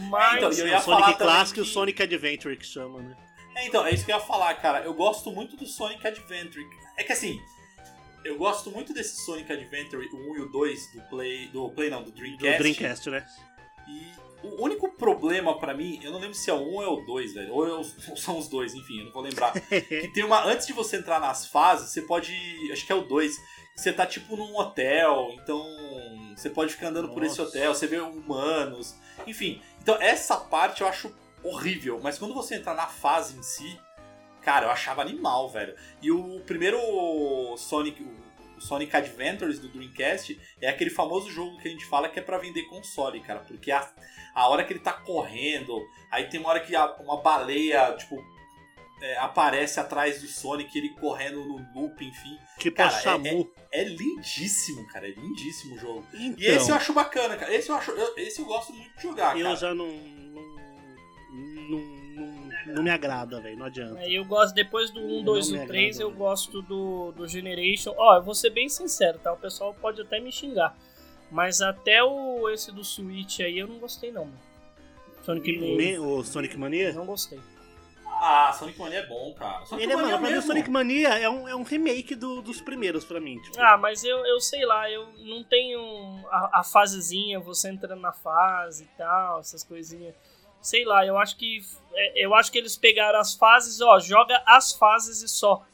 [0.09, 0.37] Mas.
[0.37, 3.17] então, eu ia o Sonic também Clássico e o que- Sonic Adventure que chama, né?
[3.57, 4.81] É, então, é isso que eu ia falar, cara.
[4.85, 6.65] Eu gosto muito do Sonic Adventure.
[6.97, 7.41] É que assim,
[8.25, 11.49] eu gosto muito desse Sonic Adventure, o 1 e o 2 do Play.
[11.49, 12.59] Do Play não, do Do Dreamcast.
[12.59, 13.27] Dreamcast, né?
[13.89, 14.07] E
[14.43, 16.97] o único problema pra mim, eu não lembro se é o 1 ou é o
[17.05, 17.53] 2, velho.
[17.55, 19.53] Ou é os- são os dois, enfim, eu não vou lembrar.
[19.53, 20.45] que tem uma.
[20.45, 22.33] Antes de você entrar nas fases, você pode.
[22.73, 23.37] Acho que é o 2.
[23.77, 25.65] Você tá tipo num hotel, então.
[26.37, 27.51] Você pode ficar andando por esse Nossa.
[27.51, 28.95] hotel, você vê humanos.
[29.27, 29.61] Enfim.
[29.83, 31.99] Então essa parte eu acho horrível.
[32.03, 33.79] Mas quando você entrar na fase em si,
[34.43, 35.75] cara, eu achava animal, velho.
[36.03, 36.79] E o primeiro
[37.57, 38.07] Sonic.
[38.61, 42.39] Sonic Adventures do Dreamcast é aquele famoso jogo que a gente fala que é pra
[42.39, 43.41] vender console, cara.
[43.41, 43.91] Porque a,
[44.35, 45.77] a hora que ele tá correndo,
[46.11, 48.17] aí tem uma hora que a- uma baleia, tipo,
[49.03, 52.39] é, aparece atrás do Sonic, ele correndo no loop, enfim.
[52.59, 53.51] Tipo Cara, a é- Shamu.
[53.73, 55.09] É lindíssimo, cara.
[55.09, 56.07] É lindíssimo o jogo.
[56.13, 57.55] Então, E esse eu acho bacana, cara.
[57.55, 57.91] Esse eu acho.
[57.93, 59.57] eu- esse eu gosto muito de jogar, eu cara.
[59.57, 59.87] já não.
[61.31, 62.00] Não, não,
[62.75, 63.59] não, me agrada, velho.
[63.59, 63.99] Não adianta.
[64.01, 66.17] Aí eu gosto, depois do 1, 2 Não e me 3, agrada, eu né?
[66.19, 67.95] gosto do, do Generation.
[67.97, 69.33] Ó, eu vou ser bem sincero, tá?
[69.33, 70.77] O pessoal pode até me xingar.
[71.31, 74.25] Mas até o esse do Switch aí eu não gostei não.
[74.25, 74.39] mano.
[75.23, 76.03] Sonic O, Mania.
[76.03, 76.93] o Sonic Mania?
[76.93, 77.39] Não gostei.
[78.23, 79.65] Ah, Sonic Mania é bom, cara.
[79.65, 80.43] Sonic Ele é, Mania mano, pra mim o.
[80.43, 83.41] Sonic Mania é um, é um remake do- dos primeiros pra mim.
[83.41, 85.81] Tipo, Ah, mas eu, eu sei lá, eu não tenho
[86.31, 90.15] a, a fasezinha, você entrando na fase e tal, essas coisinhas.
[90.63, 94.43] Sei lá, eu acho que é, eu acho que eles pegaram as fases, ó, joga
[94.47, 95.65] as fases e só.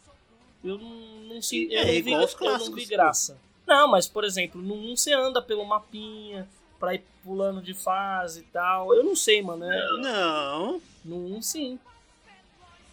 [0.65, 0.91] Eu não,
[1.35, 3.39] não, se- eu É, não vi, eu não vi graça.
[3.67, 8.41] Não, mas por exemplo, no 1 você anda pelo mapinha pra ir pulando de fase
[8.41, 8.95] e tal.
[8.95, 9.65] Eu não sei, mano.
[9.65, 10.81] é- Não.
[11.05, 11.79] no 1 sim.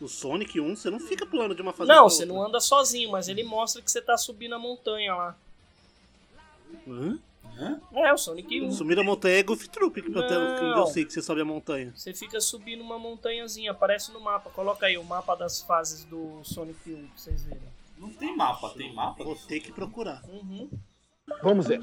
[0.02, 2.36] O Sonic 1, você não fica pulando de uma fase Não, você outra.
[2.36, 5.36] não anda sozinho, mas ele mostra que você tá subindo a montanha lá.
[6.88, 7.18] Hã?
[7.58, 7.80] Hã?
[7.94, 8.72] É, o Sonic 1.
[8.72, 10.88] Subir a montanha é Goof Troop, que eu, tenho- que eu Não.
[10.88, 11.94] sei que você sobe a montanha.
[11.96, 14.50] Você fica subindo uma montanhazinha, aparece no mapa.
[14.50, 17.62] Coloca aí o mapa das fases do Sonic 1 pra vocês verem.
[17.98, 19.24] Não tem mapa, tem mapa?
[19.24, 20.22] Vou ter que procurar.
[20.28, 20.70] Uhum.
[21.42, 21.80] Vamos ver.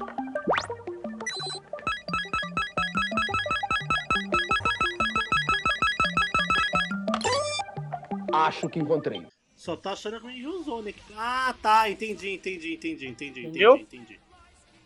[8.33, 9.25] Acho que encontrei.
[9.55, 10.99] Só tá achando ruim o Sonic.
[11.15, 11.89] Ah, tá.
[11.89, 13.75] Entendi, entendi, entendi, entendi, Entendeu?
[13.75, 14.19] entendi, entendi.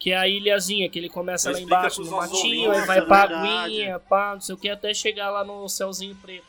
[0.06, 3.48] Que é a ilhazinha, que ele começa lá embaixo no matinho, aí vai pra verdade.
[3.48, 6.46] aguinha, pá, não sei o que, até chegar lá no céuzinho preto.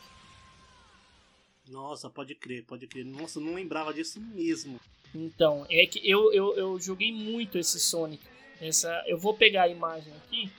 [1.67, 3.07] Nossa, pode crer, pode crer.
[3.07, 4.79] Nossa, eu não lembrava disso mesmo.
[5.15, 8.23] Então, é que eu, eu, eu joguei muito esse Sonic.
[8.61, 10.53] Essa, eu vou pegar a imagem aqui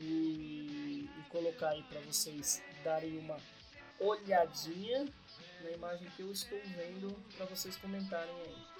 [0.00, 3.36] e, e colocar aí pra vocês darem uma
[4.00, 5.04] olhadinha
[5.62, 8.71] na imagem que eu estou vendo pra vocês comentarem aí.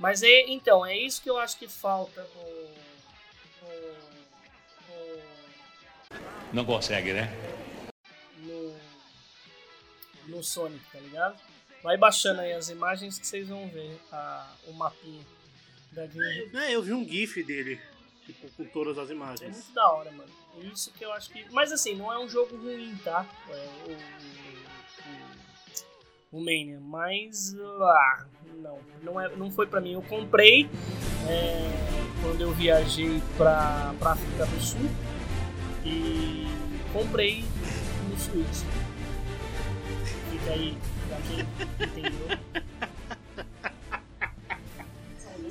[0.00, 2.42] Mas é, então, é isso que eu acho que falta no,
[3.68, 3.76] no,
[4.88, 5.22] no
[6.54, 7.28] Não consegue, né?
[8.38, 8.74] no,
[10.28, 11.38] no Sonic, tá ligado?
[11.82, 15.24] Vai baixando aí as imagens que vocês vão ver a, o mapinha
[15.92, 16.50] da Game.
[16.56, 17.78] É, eu vi um GIF dele,
[18.24, 19.52] tipo, com todas as É imagens.
[19.56, 20.30] muito da hora, mano.
[20.72, 21.44] Isso que eu acho que.
[21.50, 23.26] Mas assim, não é um jogo ruim, tá?
[23.50, 23.52] É,
[23.86, 25.49] o, o, o
[26.32, 26.78] Mania.
[26.80, 27.54] Mas.
[27.58, 28.24] Ah,
[28.56, 28.78] não.
[29.02, 29.92] Não, é, não foi pra mim.
[29.92, 30.68] Eu comprei
[31.28, 31.70] é,
[32.22, 34.90] quando eu viajei pra África do Sul.
[35.84, 36.46] E
[36.92, 37.44] comprei
[38.08, 38.64] no Switch.
[40.30, 40.76] Fica aí
[41.08, 41.40] pra quem
[41.88, 42.38] entendeu.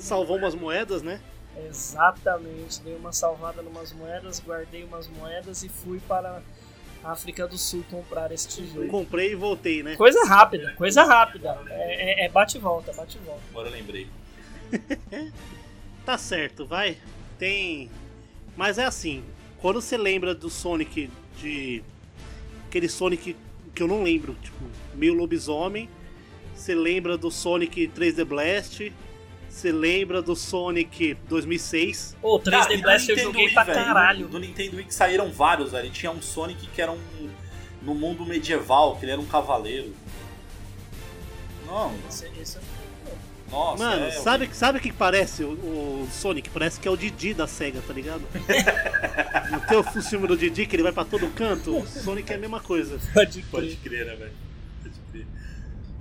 [0.00, 1.20] Salvou umas moedas, né?
[1.68, 6.42] Exatamente, dei uma salvada numas moedas, guardei umas moedas e fui para
[7.02, 8.86] África do Sul comprar este jogo.
[8.88, 9.96] Comprei e voltei, né?
[9.96, 11.58] Coisa rápida, coisa rápida.
[11.68, 13.42] É, é- é bate e volta, bate e volta.
[13.50, 14.06] Agora eu lembrei.
[16.04, 16.96] Tá certo, vai.
[17.38, 17.90] Tem.
[18.56, 19.22] Mas é assim,
[19.58, 21.82] quando você lembra do Sonic de.
[22.66, 23.36] Aquele Sonic
[23.74, 25.88] que eu não lembro, tipo, meio lobisomem.
[26.54, 28.92] Você lembra do Sonic 3D Blast.
[29.50, 32.16] Você lembra do Sonic 2006.
[32.22, 34.26] Pô, 3D e no Blast eu Nintendo joguei Wii, pra velho, caralho.
[34.26, 35.90] No, no Nintendo Wii que saíram vários, velho.
[35.90, 36.98] Tinha um Sonic que era um.
[37.82, 39.92] No mundo medieval, que ele era um cavaleiro.
[41.66, 42.60] Não, Esse, esse é-
[43.50, 43.82] nossa.
[43.82, 46.48] Mano, é, sabe, sabe o que parece o, o Sonic?
[46.50, 48.22] Parece que é o Didi da SEGA, tá ligado?
[49.50, 51.76] Não tem o filme do Didi que ele vai pra todo canto?
[51.76, 53.00] O Sonic é a mesma coisa.
[53.12, 54.04] Pode Pode crer.
[54.04, 54.32] crer, né, velho?
[54.84, 55.26] Pode crer.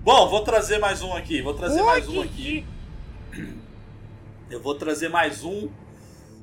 [0.03, 1.41] Bom, vou trazer mais um aqui.
[1.41, 2.63] Vou trazer mais um aqui.
[4.49, 5.69] Eu vou trazer mais um.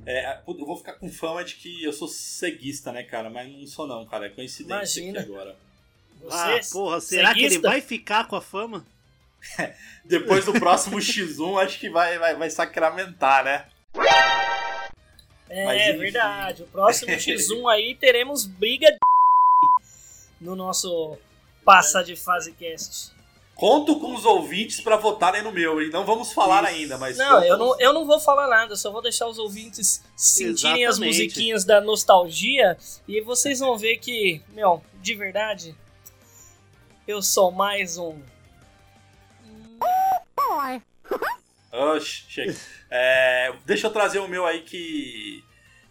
[0.06, 3.28] É, eu vou ficar com fama de que eu sou ceguista, né, cara?
[3.28, 4.26] Mas não sou não, cara.
[4.26, 5.20] É coincidência Imagina.
[5.20, 5.56] aqui agora.
[6.22, 7.68] Você, ah, porra, será que ele ceguista?
[7.68, 8.86] vai ficar com a fama?
[10.04, 13.66] Depois do próximo X1, acho que vai, vai, vai sacramentar, né?
[15.48, 15.98] É, Mas, enfim.
[15.98, 16.62] verdade.
[16.62, 18.98] O próximo X1 aí teremos briga de
[20.40, 21.18] no nosso
[21.64, 23.15] Passa de Fase Cast.
[23.56, 25.88] Conto com os ouvintes pra votarem no meu, hein?
[25.90, 26.72] Não vamos falar Isso.
[26.74, 27.16] ainda, mas.
[27.16, 30.84] Não, eu não, eu não vou falar nada, eu só vou deixar os ouvintes sentirem
[30.84, 31.22] as Exatamente.
[31.22, 32.76] musiquinhas da nostalgia
[33.08, 35.74] e vocês vão ver que, meu, de verdade,
[37.08, 38.20] eu sou mais um.
[41.72, 42.54] Oxe, chega.
[42.90, 45.42] É, deixa eu trazer o meu aí que.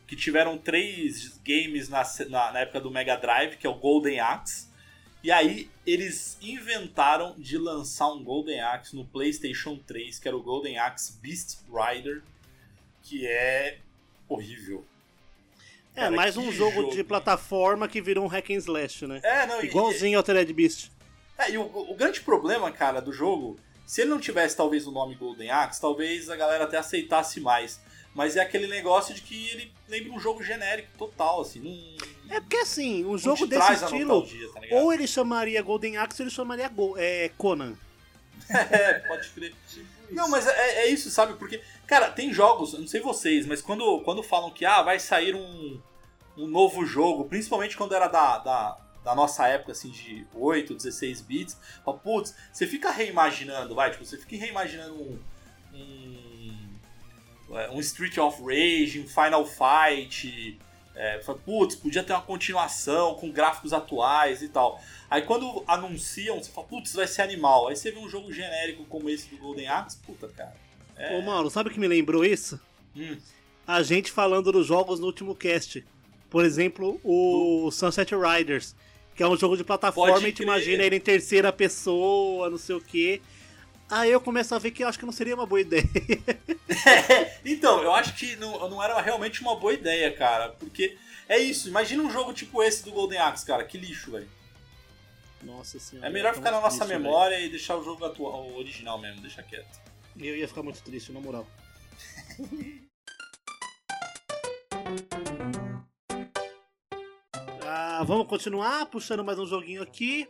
[0.06, 4.20] Que tiveram três games na, na, na época do Mega Drive, que é o Golden
[4.20, 4.68] Axe.
[5.26, 10.44] E aí eles inventaram de lançar um Golden Axe no PlayStation 3, que era o
[10.44, 12.22] Golden Axe Beast Rider,
[13.02, 13.80] que é
[14.30, 14.86] horrível.
[15.96, 19.20] É, Cara, mais um jogo, jogo, de plataforma que virou um hack and slash, né?
[19.24, 20.92] É, não, e- Igualzinho ao Altered Beast.
[21.40, 24.92] É, e o, o grande problema, cara, do jogo, se ele não tivesse talvez o
[24.92, 27.82] nome Golden Axe, talvez a galera até aceitasse mais.
[28.14, 31.60] Mas é aquele negócio de que ele lembra um jogo genérico total, assim.
[31.62, 36.28] Não, É porque assim, um jogo desse estilo, tá ou ele chamaria Golden Axe ou
[36.28, 37.76] ele chamaria Go- é, Conan.
[38.50, 39.56] É, pode crer.
[40.12, 41.34] Não, mas é, é isso, sabe?
[41.36, 45.36] Porque, cara, tem jogos, não sei vocês, mas quando, quando falam que ah, vai sair
[45.36, 45.80] um,
[46.38, 51.22] um novo jogo, principalmente quando era da, da, da nossa época, assim, de 8, 16
[51.22, 55.20] bits, fala, putz, você fica reimaginando, vai, tipo, você fica reimaginando um.
[55.74, 60.60] um, é, um Street of Rage, um Final Fight.
[60.96, 64.82] É, fala, putz, podia ter uma continuação com gráficos atuais e tal.
[65.10, 67.68] Aí quando anunciam, você fala, putz, vai ser animal.
[67.68, 70.56] Aí você vê um jogo genérico como esse do Golden Axe, puta, cara.
[70.96, 71.18] É.
[71.18, 72.60] Ô Mauro, sabe o que me lembrou isso?
[72.96, 73.18] Hum.
[73.68, 75.84] A gente falando dos jogos no último cast.
[76.30, 78.76] Por exemplo, o Sunset Riders,
[79.16, 82.76] que é um jogo de plataforma e te imagina ele em terceira pessoa, não sei
[82.76, 83.22] o quê.
[83.90, 85.84] Aí eu começo a ver que eu acho que não seria uma boa ideia.
[87.46, 90.50] então, eu acho que não, não era realmente uma boa ideia, cara.
[90.50, 90.98] Porque
[91.30, 93.64] é isso, imagina um jogo tipo esse do Golden Axe, cara.
[93.64, 94.30] Que lixo, velho.
[95.44, 96.08] Nossa senhora.
[96.08, 99.22] É melhor ficar na nossa triste, memória e deixar o jogo atual, o original mesmo,
[99.22, 99.80] deixar quieto.
[100.18, 101.48] Eu ia ficar muito triste, na moral.
[107.68, 110.30] Ah, vamos continuar puxando mais um joguinho aqui.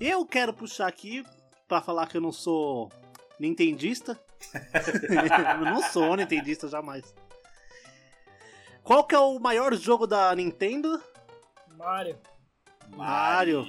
[0.00, 1.24] Eu quero puxar aqui
[1.72, 2.92] pra falar que eu não sou
[3.40, 4.20] nintendista.
[5.58, 7.14] eu não sou nintendista jamais.
[8.82, 11.02] Qual que é o maior jogo da Nintendo?
[11.78, 12.18] Mario.
[12.94, 13.66] Mario.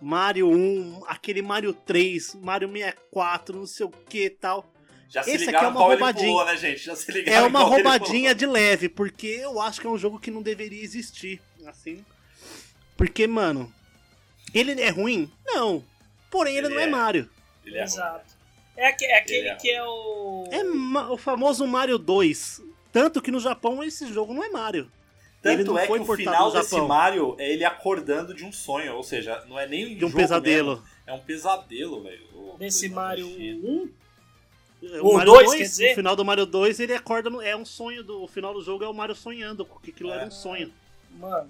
[0.00, 4.68] Mario 1, aquele Mario 3, Mario 64, não sei o que tal.
[5.08, 6.26] Já se Esse aqui ligaram é uma roubadinha.
[6.26, 6.78] pulou, né, gente?
[6.80, 10.30] Já se É uma roubadinha de leve, porque eu acho que é um jogo que
[10.30, 11.40] não deveria existir.
[11.66, 12.04] Assim.
[12.96, 13.72] Porque, mano,
[14.52, 15.30] ele é ruim?
[15.46, 15.84] Não.
[16.32, 16.90] Porém, ele, Ele não é, é.
[16.90, 17.30] Mario.
[17.64, 17.84] Ele é.
[17.84, 18.32] Exato.
[18.76, 19.54] É, é aquele Ele é.
[19.54, 20.44] que é o.
[20.50, 20.64] É
[21.12, 22.62] o famoso Mario 2.
[22.90, 24.90] Tanto que no Japão esse jogo não é Mario.
[25.44, 26.80] ele Tanto não é foi que o final no desse.
[26.80, 30.16] Mario é ele acordando de um sonho, ou seja, não é nem De um jogo
[30.16, 30.70] pesadelo.
[30.76, 32.56] mesmo, é um pesadelo, velho.
[32.58, 33.68] Desse coisa Mario mexida.
[33.68, 33.90] 1.
[35.00, 35.88] O O Mario dois, 2, quer dizer?
[35.90, 37.30] no final do Mario 2, ele acorda.
[37.30, 38.22] No, é um sonho do.
[38.22, 40.16] O final do jogo é o Mario sonhando, porque aquilo É.
[40.16, 40.72] era um sonho.
[41.18, 41.48] Mano,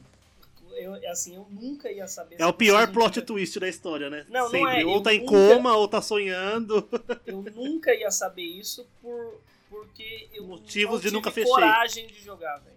[0.76, 2.37] eu, assim, eu nunca ia saber.
[2.38, 4.26] É o pior plot nunca- twist da história, né?
[4.28, 4.80] Não, não Sempre.
[4.82, 6.88] é, Ou eu tá em nunca- coma, ou tá sonhando.
[7.26, 11.54] Eu nunca ia saber isso por, porque eu Motivos não de nunca tive fechei.
[11.54, 12.76] coragem de jogar, velho.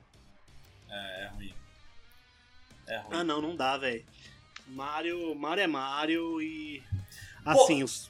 [0.89, 1.53] É, é ruim.
[2.87, 3.09] É ruim.
[3.11, 4.05] Ah, não, não dá, velho.
[4.67, 6.81] Mario, Mario é Mario e.
[7.43, 8.09] Pô, Assim, os.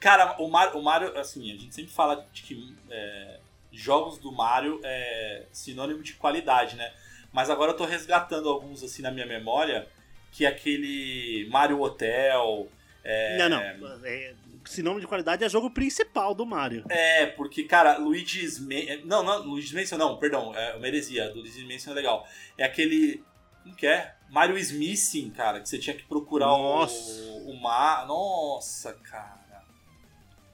[0.00, 3.38] Cara, o Mario, o Mario, assim, a gente sempre fala de que é,
[3.72, 6.92] jogos do Mario é sinônimo de qualidade, né?
[7.38, 9.86] Mas agora eu tô resgatando alguns, assim, na minha memória,
[10.32, 12.66] que é aquele Mario Hotel...
[13.04, 13.60] É, Não, não.
[14.04, 16.84] É, sinônimo de qualidade é jogo principal do Mario.
[16.88, 19.02] É, porque, cara, Luigi's Mansion...
[19.04, 22.26] Não, não, Luigi's Mansion não, perdão, é uma heresia, Luigi's Mansion é legal.
[22.58, 23.22] É aquele...
[23.62, 24.16] Como que é?
[24.28, 27.22] Mario is Missing, cara, que você tinha que procurar Nossa.
[27.22, 28.04] o, o mar...
[28.08, 29.46] Nossa, cara...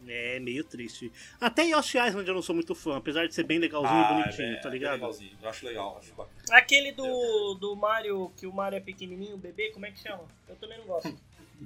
[0.08, 1.10] É meio triste.
[1.40, 4.22] Até Yoshi Island eu não sou muito fã, apesar de ser bem legalzinho Ah, e
[4.22, 4.92] bonitinho, é, tá é ligado?
[4.94, 5.30] legalzinho.
[5.42, 6.36] Eu acho legal, acho bacana.
[6.50, 10.24] Aquele do, do Mario, que o Mario é pequenininho, o bebê, como é que chama?
[10.48, 11.14] Eu também não gosto.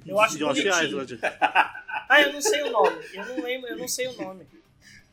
[0.05, 0.83] Eu acho Yoshi bonitinho.
[1.03, 1.19] Island.
[2.11, 3.05] Ah, eu não sei o nome.
[3.13, 4.43] Eu não lembro, eu não sei o nome.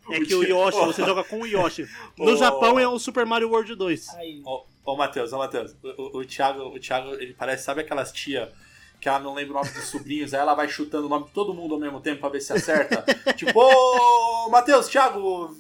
[0.09, 1.87] É que o Yoshi, você joga com o Yoshi.
[2.17, 2.37] No Oh.
[2.37, 4.09] Japão é o Super Mario World 2.
[4.15, 4.41] Aí.
[4.47, 8.11] Ô, ô Matheus, ô Matheus, o, o, o Thiago, o Thiago, ele parece, sabe aquelas
[8.13, 8.51] tia
[9.01, 11.31] que ela não lembra o nome dos sobrinhos, aí ela vai chutando o nome de
[11.33, 13.05] todo mundo ao mesmo tempo pra ver se acerta?
[13.35, 15.57] tipo, ô Matheus, Thiago,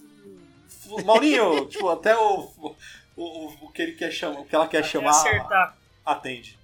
[1.04, 2.74] Maurinho, tipo, até o, o,
[3.16, 5.76] o, o que ele quer chamar, o que ela quer Até chamar, acertar.
[6.04, 6.58] atende.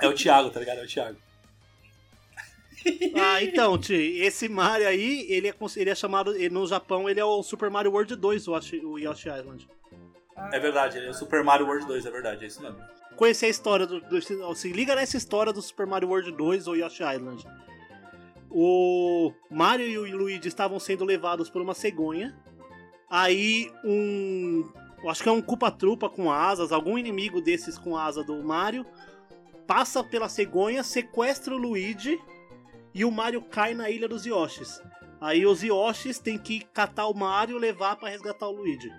[0.00, 0.78] É o Thiago, tá ligado?
[0.80, 1.18] É o Thiago.
[3.16, 6.34] Ah, então, Ti, esse Mario aí, ele é, ele é chamado.
[6.34, 9.66] ele- no Japão, ele é o Super Mario World 2, o Yoshi, o Yoshi Island.
[10.52, 12.78] É verdade, ele é o Super Mario World 2, é verdade, é isso mesmo.
[13.16, 14.54] Conhecer a história do, do.
[14.54, 17.46] Se liga nessa história do Super Mario World 2 ou Yoshi Island.
[18.50, 22.36] O Mario e o Luigi estavam sendo levados por uma cegonha.
[23.10, 24.64] Aí um.
[25.08, 28.86] Acho que é um culpa-trupa com asas, algum inimigo desses com asa do Mario.
[29.66, 32.18] Passa pela cegonha, sequestra o Luigi
[32.94, 34.80] e o Mario cai na ilha dos Yoshis.
[35.20, 38.90] Aí os Yoshis têm que catar o Mario e levar pra resgatar o Luigi.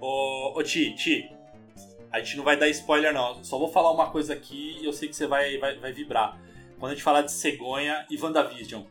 [0.00, 1.28] Ô, ô Ti, Ti,
[2.14, 4.92] a gente não vai dar spoiler não, só vou falar uma coisa aqui e eu
[4.92, 6.38] sei que você vai, vai, vai vibrar.
[6.78, 8.84] Quando a gente falar de cegonha e WandaVision.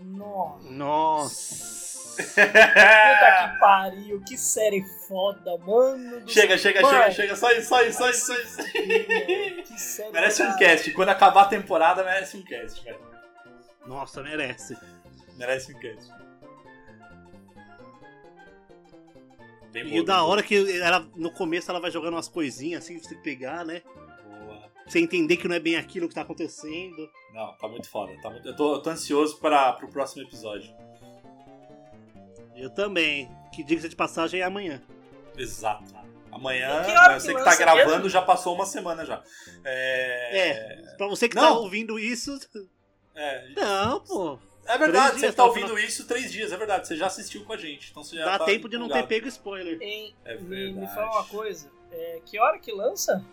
[0.00, 0.70] Nossa.
[0.70, 1.78] Nossa!
[2.16, 6.28] Puta que pariu, que série foda, mano.
[6.28, 6.72] Chega, céu.
[6.72, 8.72] chega, Mano, chega, chega, só isso, só isso, só isso, só isso.
[8.72, 13.00] Que série Merece um cast, quando acabar a temporada merece um cast, velho.
[13.84, 14.78] Nossa, merece.
[15.36, 16.08] Merece um cast.
[19.72, 23.08] Bem E da hora que ela, no começo ela vai jogando umas coisinhas assim, pra
[23.08, 23.82] você pegar, né?
[24.44, 24.58] boa.
[24.58, 27.08] Pra você entender que não é bem aquilo que tá acontecendo.
[27.34, 28.12] Não, tá muito foda.
[28.22, 28.48] Tá muito...
[28.48, 30.74] eu, tô, eu tô ansioso para pro próximo episódio.
[32.56, 33.30] Eu também.
[33.54, 34.82] Que diga de passagem é amanhã.
[35.36, 35.94] Exato.
[36.30, 36.82] Amanhã,
[37.18, 38.08] você que que tá gravando, mesmo?
[38.08, 39.22] já passou uma semana já.
[39.64, 40.50] É.
[40.50, 40.96] É.
[40.96, 41.42] Pra você que Não.
[41.42, 42.38] tá ouvindo isso.
[43.14, 44.38] É, Não, pô.
[44.68, 46.86] É verdade, você tá tá ouvindo isso três dias, é verdade.
[46.86, 47.90] Você já assistiu com a gente.
[47.90, 49.08] Então você já Dá tá tempo de não ter empolgado.
[49.08, 49.78] pego spoiler.
[49.82, 50.94] Hein, É me, me verdade.
[50.94, 51.70] fala uma coisa.
[51.92, 53.24] é, que hora que lança?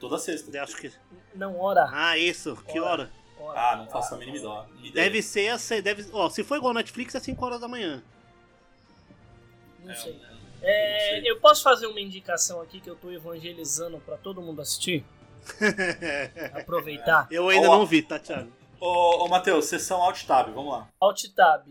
[0.00, 0.54] Toda sexta.
[0.56, 0.90] Eu Acho que.
[1.34, 1.88] Não, hora.
[1.92, 2.56] Ah, isso.
[2.68, 3.10] Que hora?
[3.38, 3.60] hora.
[3.60, 4.92] Ah, não faço a mínima ideia.
[4.92, 5.58] Deve ser a.
[5.58, 6.06] se- Deve...
[6.12, 8.02] Ó, se for igual Netflix, é 5 horas da manhã.
[9.84, 10.12] Não É, sei.
[10.12, 11.30] não É, sei.
[11.30, 15.04] eu posso fazer uma indicação aqui que eu tô evangelizando pra todo mundo assistir?
[16.54, 17.26] Aproveitar.
[17.30, 17.78] Eu ainda Ó.
[17.78, 18.50] não vi, tá, Thiago?
[18.78, 20.88] Ô, ô Matheus, sessão Alt Tab, vamos lá.
[21.00, 21.64] Alt Tab.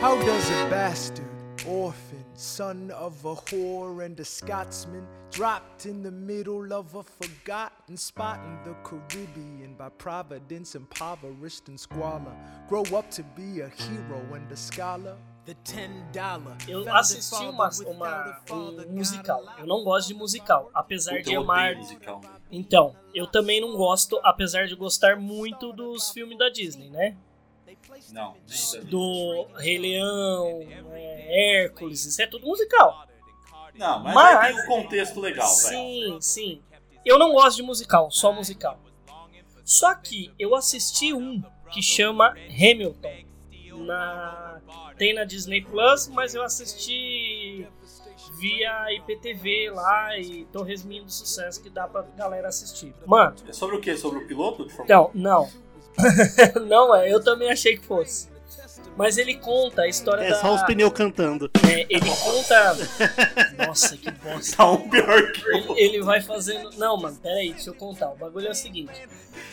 [0.00, 1.26] How does a bastard,
[1.66, 7.96] orphan, son of a whore and a Scotsman, dropped in the middle of a forgotten
[7.96, 12.36] spot in the Caribbean by providence impoverished and squalor,
[12.68, 15.16] grow up to be a hero and a scholar?
[16.66, 19.42] Eu assisti uma, uma- um musical.
[19.58, 21.76] Eu não gosto de musical, apesar Puta, de amar.
[21.76, 22.20] musical.
[22.50, 27.16] Então, eu também não gosto, apesar de gostar muito dos filmes da Disney, né?
[28.12, 28.36] Não,
[28.86, 30.60] Do Rei Leão,
[30.92, 33.06] é, Hércules, isso é tudo musical.
[33.74, 35.68] Não, mas, Mas- aí tem um contexto legal, velho.
[35.68, 36.62] Sim, sim.
[37.04, 38.78] Eu não gosto de musical, só musical.
[39.64, 43.27] Só que eu assisti um que chama Hamilton.
[43.78, 44.60] Na...
[44.96, 47.66] Tem na Disney Plus, mas eu assisti
[48.38, 52.94] via IPTV lá e tô resumindo o sucesso que dá pra galera assistir.
[53.06, 53.96] Mano, É sobre o quê?
[53.96, 54.66] Sobre o piloto?
[54.80, 55.48] então, não.
[56.68, 58.28] não é, eu também achei que fosse.
[58.98, 60.40] Mas ele conta a história É da.
[60.40, 61.48] só os pneus cantando.
[61.70, 62.76] é, ele conta.
[63.64, 64.56] Nossa, que bosta.
[64.56, 66.70] Tá um pior que Ele, ele vai fazendo.
[66.76, 68.10] Não, mano, peraí, deixa eu contar.
[68.10, 68.90] O bagulho é o seguinte: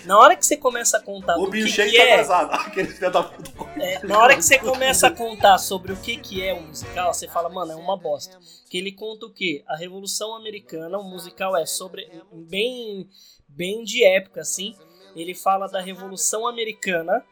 [0.03, 2.53] na hora que você começa a contar O Shake que tá é, atrasado.
[2.65, 3.51] Aquele filho da puta.
[3.79, 7.13] é, na hora que você começa a contar sobre o que, que é um musical,
[7.13, 8.39] você fala, mano, é uma bosta.
[8.67, 9.63] Que ele conta o quê?
[9.67, 12.09] A Revolução Americana, o musical é sobre.
[12.33, 13.07] bem,
[13.47, 14.75] bem de época, assim.
[15.15, 17.23] Ele fala da Revolução Americana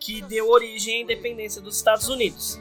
[0.00, 2.58] que deu origem à independência dos Estados Unidos.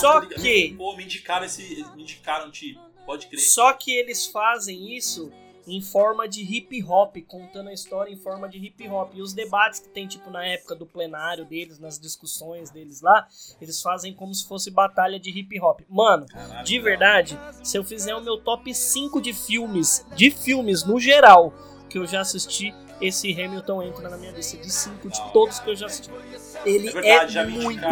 [0.00, 0.40] Só ligado?
[0.40, 1.84] que- Pô, me indicaram esse.
[1.94, 2.80] Me indicaram, tipo.
[3.04, 3.38] Pode crer.
[3.40, 5.30] Só que eles fazem isso
[5.68, 9.12] em forma de hip hop, contando a história em forma de hip hop.
[9.14, 13.26] E os debates que tem, tipo, na época do plenário deles, nas discussões deles lá,
[13.60, 15.80] eles fazem como se fosse batalha de hip hop.
[15.88, 20.84] Mano, Caralho, de verdade, se eu fizer o meu top 5 de filmes, de filmes
[20.84, 21.52] no geral,
[21.90, 25.70] que eu já assisti, esse Hamilton entra na minha lista de 5 de todos que
[25.70, 26.10] eu já assisti.
[26.64, 27.86] Ele É verdade, é muito,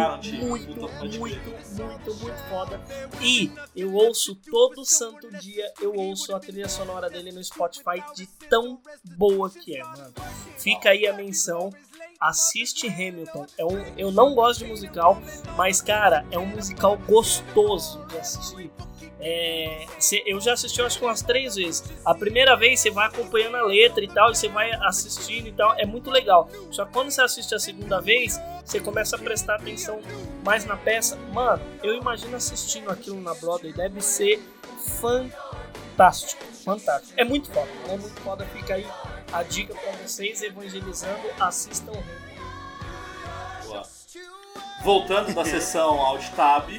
[0.45, 2.81] muito, muito, muito, muito foda.
[3.21, 8.27] E eu ouço todo santo dia, eu ouço a trilha sonora dele no Spotify de
[8.49, 8.79] tão
[9.15, 10.13] boa que é, mano.
[10.57, 11.71] Fica aí a menção.
[12.19, 13.45] Assiste Hamilton.
[13.57, 15.21] É um, eu não gosto de musical,
[15.55, 18.71] mas cara, é um musical gostoso de assistir.
[19.27, 21.83] É, cê- eu já assisti acho que umas três vezes.
[22.05, 25.51] A primeira vez você vai acompanhando a letra e tal, e você vai assistindo e
[25.51, 26.47] tal, é muito legal.
[26.69, 29.99] Só que quando você assiste a segunda vez, você começa a prestar atenção
[30.43, 31.17] mais na peça.
[31.33, 34.39] Mano, eu imagino assistindo aquilo na Broadway, deve ser
[35.01, 36.43] fantástico.
[36.63, 37.13] Fantástico.
[37.17, 38.45] É muito foda, é muito foda.
[38.53, 38.85] Fica aí
[39.33, 41.93] a dica pra vocês, evangelizando, assistam.
[43.65, 43.81] Boa.
[44.83, 46.69] Voltando da sessão Alt Tab.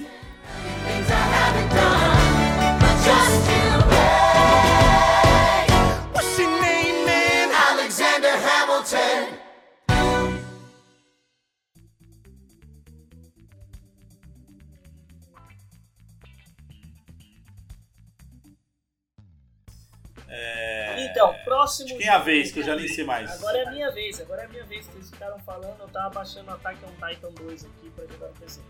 [21.17, 21.97] Então, próximo.
[21.97, 23.31] Quem é a vez, que eu já nem sei mais.
[23.31, 25.81] Agora é a minha vez, agora é a minha vez que eles ficaram falando.
[25.81, 28.61] Eu tava baixando Attack on Titan 2 aqui pra jogar no PC.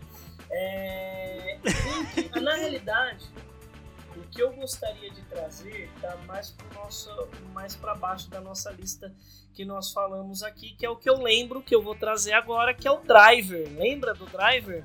[0.49, 1.59] É...
[2.41, 3.27] Na realidade,
[4.37, 7.09] que eu gostaria de trazer tá mais pro nosso,
[7.55, 9.11] mais para baixo da nossa lista
[9.55, 12.75] que nós falamos aqui, que é o que eu lembro que eu vou trazer agora,
[12.75, 13.67] que é o Driver.
[13.79, 14.85] Lembra do Driver?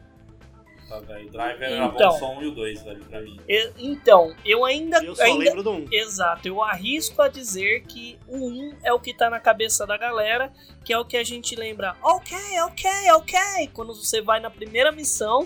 [0.87, 1.27] Tá, velho.
[1.27, 2.09] O Driver era Então.
[2.11, 3.37] bom só um e o dois, velho, pra mim.
[3.47, 5.85] E- então, eu ainda, Eu só ainda lembro do um.
[5.91, 9.97] Exato, eu arrisco a dizer que o 1 é o que tá na cabeça da
[9.97, 10.51] galera,
[10.85, 13.39] que é o que a gente lembra, ok, ok, ok,
[13.73, 15.45] quando você vai na primeira missão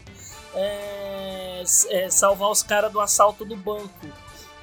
[0.55, 4.07] é, é, salvar os caras do assalto do banco.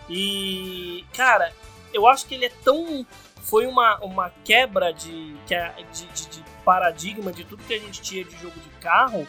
[0.09, 1.53] E, cara,
[1.93, 3.07] eu acho que ele é tão.
[3.43, 8.25] Foi uma, uma quebra de, de, de- de paradigma de tudo que a gente tinha
[8.25, 9.27] de jogo de carro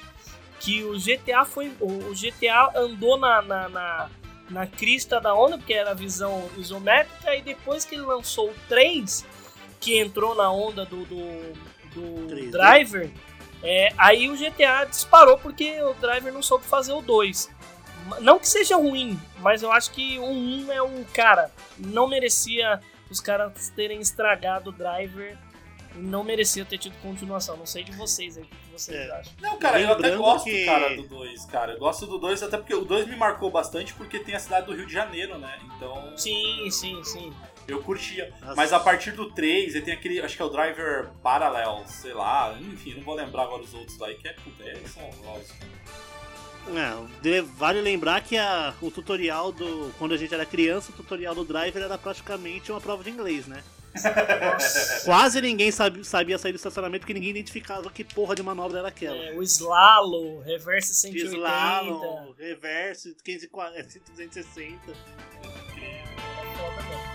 [0.59, 1.71] que o GTA foi.
[1.79, 4.09] O, GTA andou na, na, na,
[4.49, 8.55] na crista da onda, porque era a visão isométrica, e depois que ele lançou o
[8.69, 9.25] 3,
[9.79, 11.53] que entrou na onda do, do,
[11.95, 12.51] do 3D.
[12.51, 13.11] Driver,
[13.63, 17.49] é, aí o GTA disparou porque o Driver não soube fazer o 2.
[18.19, 21.49] Não que seja ruim, mas eu acho que o 1 é um cara.
[21.77, 25.37] Não merecia os caras terem estragado o Driver.
[25.95, 27.55] Não merecia ter tido continuação.
[27.55, 29.11] Não sei de vocês aí, o que vocês É.
[29.11, 29.33] acham.
[29.39, 31.71] Não, cara, eu até Lembrando gosto, que- cara, do 2, cara.
[31.73, 34.65] Eu gosto do 2 até porque o 2 me marcou bastante porque tem a cidade
[34.65, 35.55] do Rio de Janeiro, né?
[35.77, 37.31] Então, Sim, sim, sim.
[37.67, 38.33] Eu curtia.
[38.41, 38.55] Nossa.
[38.55, 42.13] Mas a partir do 3, ele tem aquele, acho que é o Driver Parallel, sei
[42.13, 45.03] lá, enfim, não vou lembrar agora os outros lá, que é, puta, eles são.
[47.25, 49.93] É, vale lembrar que a- o tutorial do.
[49.99, 53.47] Quando a gente era criança, o tutorial do driver era praticamente uma prova de inglês,
[53.47, 53.61] né?
[55.05, 58.87] Quase ninguém sabia, sabia sair do estacionamento porque ninguém identificava que porra de manobra era
[58.87, 59.15] aquela.
[59.15, 61.35] É, o slalom, reverse 180.
[61.35, 64.91] Slalom, reverso, 540, 260.
[65.81, 66.03] É
[66.57, 67.12] foda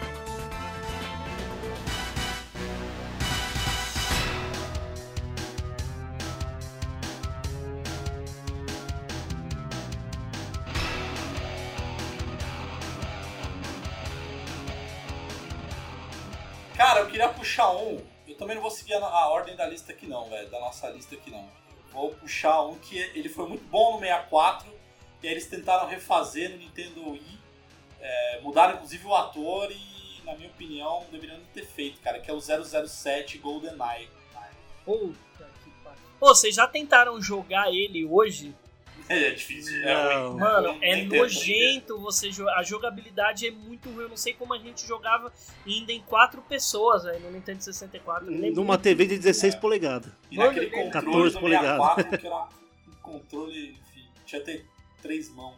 [16.89, 18.03] Cara, eu queria puxar um.
[18.26, 20.49] Eu também não vou seguir a, a ordem da lista aqui não, velho.
[20.49, 21.47] Da nossa lista aqui não.
[21.93, 24.66] Vou puxar um que ele foi muito bom no 64.
[25.22, 27.39] E aí eles tentaram refazer no Nintendo Wii.
[28.01, 32.20] É, mudaram inclusive o ator e, na minha opinião, deveriam ter feito, cara.
[32.20, 34.09] Que é o 007 GoldenEye.
[34.86, 36.01] Puta que pariu.
[36.18, 38.57] Ô, vocês já tentaram jogar ele hoje?
[39.28, 39.82] É difícil.
[39.88, 40.30] É Não.
[40.32, 40.40] ruim.
[40.40, 42.59] Mano, é nojento você jogar.
[42.59, 44.02] A jogabilidade é muito ruim.
[44.04, 45.32] Eu não sei como a gente jogava
[45.66, 48.30] ainda em quatro pessoas aí no Nintendo 64.
[48.30, 50.12] Ele é Numa muito- TV de 16 polegadas.
[50.30, 51.86] E Mano, naquele ele- controle 14 do polegadas.
[51.94, 54.62] 64, que era um controle, enfim, tinha até
[55.02, 55.56] três mãos.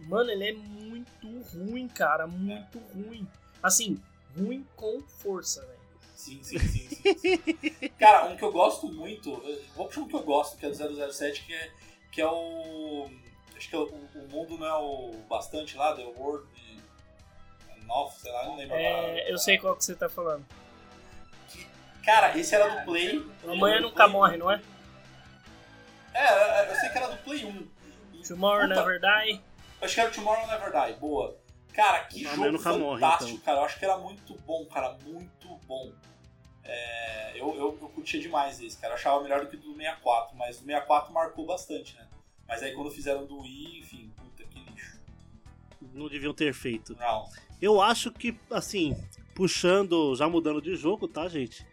[0.00, 2.26] Mano, ele é muito ruim, cara.
[2.26, 3.26] Muito ruim.
[3.62, 3.98] Assim,
[4.36, 5.78] ruim com força, velho.
[6.14, 7.88] Sim, sim, sim, sim, sim.
[7.98, 9.30] Cara, um que eu gosto muito,
[9.74, 10.74] vou puxar um que eu gosto, que é do
[11.12, 11.70] 007, que é,
[12.18, 13.08] que é o.
[13.56, 16.48] Acho que é o, o mundo não é o bastante lá, The World
[17.86, 19.20] North, sei lá, não lembro agora.
[19.20, 20.44] É, eu sei qual que você tá falando.
[22.04, 23.24] Cara, esse era do Play.
[23.46, 24.38] Amanhã nunca Play morre, 1.
[24.40, 24.60] não é?
[26.12, 27.68] É, eu sei que era do Play 1.
[28.14, 29.40] E, Tomorrow puta, Never Die.
[29.80, 31.38] Acho que era Tomorrow Never Die, boa.
[31.72, 33.44] Cara, que Não, jogo nunca morre, fantástico, então.
[33.44, 33.58] cara.
[33.58, 35.92] Eu acho que era muito bom, cara, muito bom.
[36.68, 38.92] É, eu, eu, eu curtia demais esse, cara.
[38.92, 42.06] Eu achava melhor do que o do 64, mas o 64 marcou bastante, né?
[42.46, 45.00] Mas aí quando fizeram do Wii, enfim, puta que lixo.
[45.94, 46.94] Não deviam ter feito.
[46.96, 47.26] Não.
[47.60, 48.94] Eu acho que, assim,
[49.34, 51.66] puxando, já mudando de jogo, tá, gente?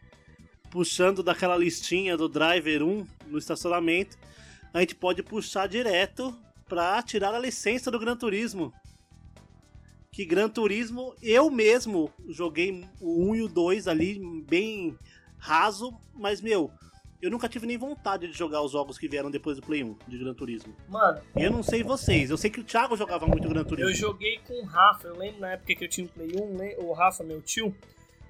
[0.71, 4.17] Puxando daquela listinha do Driver 1 no estacionamento,
[4.73, 6.35] a gente pode puxar direto
[6.67, 8.73] pra tirar a licença do Gran Turismo.
[10.15, 14.97] Que Gran Turismo, eu mesmo joguei o 1 e o 2 ali, bem
[15.37, 16.71] raso, mas, meu,
[17.21, 19.97] eu nunca tive nem vontade de jogar os jogos que vieram depois do Play 1
[20.07, 20.73] de Gran Turismo.
[20.87, 23.91] Mano, eu não sei vocês, eu sei que o Thiago jogava muito Gran Turismo.
[23.91, 25.09] eu joguei com o Rafa.
[25.09, 26.75] Eu lembro na época que eu tinha um Play 1, né?
[26.77, 27.75] o Rafa, meu tio,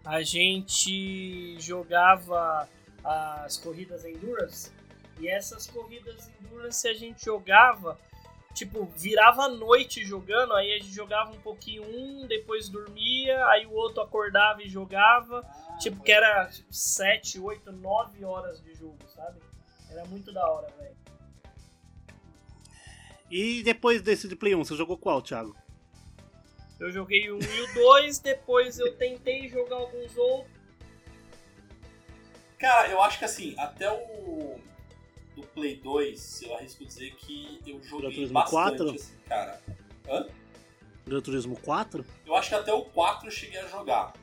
[0.03, 2.67] a gente jogava
[3.03, 4.71] as corridas Endurance.
[5.19, 7.95] E essas corridas Endurance a gente jogava,
[8.55, 13.65] tipo, virava a noite jogando, aí a gente jogava um pouquinho um, depois dormia, aí
[13.65, 15.45] o outro acordava e jogava.
[15.79, 19.39] Tipo, que era 7, 8, 9 horas de jogo, sabe?
[19.91, 20.95] Era muito da hora, velho.
[23.29, 25.55] E depois desse de Play 1, você jogou qual, Thiago?
[26.79, 30.55] Eu joguei o 1 e o 2, depois eu tentei jogar alguns outros.
[32.57, 34.59] Cara, eu acho que assim, até o
[35.35, 38.89] do Play 2, eu arrisco dizer que eu joguei Turismo bastante, 4?
[38.95, 39.61] assim, cara.
[40.07, 40.27] Hã?
[41.05, 42.05] Gran Turismo 4?
[42.25, 44.13] Eu acho que até o 4 eu cheguei a jogar.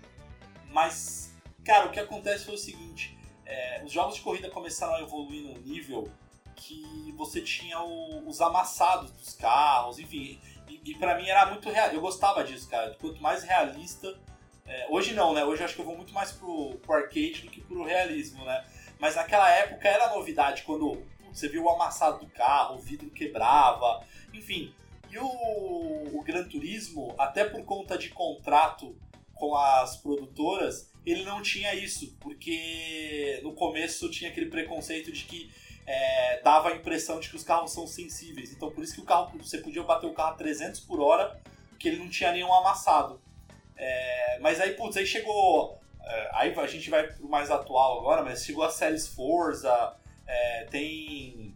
[0.71, 1.33] Mas,
[1.65, 5.43] cara, o que acontece foi o seguinte: é, os jogos de corrida começaram a evoluir
[5.43, 6.11] num nível
[6.57, 10.41] que você tinha o- os amassados dos carros, enfim.
[10.69, 11.89] E, e para mim era muito real.
[11.91, 12.97] Eu gostava disso, cara.
[13.01, 14.19] Quanto mais realista.
[14.67, 15.45] é, hoje não, né?
[15.45, 18.45] Hoje eu acho que eu vou muito mais pro, pro arcade do que pro realismo,
[18.45, 18.65] né?
[19.03, 24.07] Mas naquela época era novidade quando você viu o amassado do carro, o vidro quebrava,
[24.32, 24.72] enfim.
[25.11, 28.96] E o, o Gran Turismo, até por conta de contrato
[29.34, 35.53] com as produtoras, ele não tinha isso, porque no começo tinha aquele preconceito de que
[35.84, 38.53] é, dava a impressão de que os carros são sensíveis.
[38.53, 41.42] Então por isso que o carro você podia bater o carro a 300 por hora,
[41.76, 43.20] que ele não tinha nenhum amassado.
[43.76, 45.82] É, mas aí, putz, aí chegou.
[46.05, 49.94] É, aí a gente vai pro mais atual agora, mas chegou a séries Forza,
[50.26, 51.55] é, tem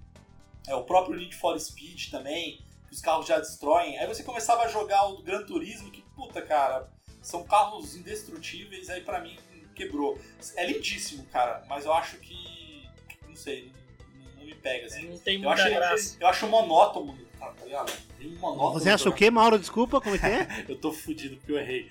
[0.67, 3.99] é, o próprio Need for Speed também, que os carros já destroem.
[3.99, 6.89] Aí você começava a jogar o Gran Turismo, que puta, cara,
[7.21, 9.37] são carros indestrutíveis, aí pra mim
[9.75, 10.19] quebrou.
[10.57, 12.89] É lindíssimo, cara, mas eu acho que.
[13.29, 13.73] Não sei,
[14.15, 15.09] não, não me pega assim.
[15.09, 16.17] Não tem Eu muita acho, graça.
[16.21, 17.93] eu acho monótono, cara, tá ligado?
[18.19, 18.81] Tem monótono.
[18.81, 19.59] Você acha o quê, Mauro?
[19.59, 20.65] Desculpa, como é que é?
[20.69, 21.91] Eu tô fudido porque eu errei.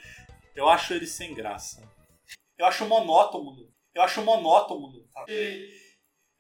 [0.55, 1.83] Eu acho ele sem graça.
[2.57, 3.55] Eu acho monótono.
[3.93, 5.03] Eu acho monótono.
[5.13, 5.25] tá?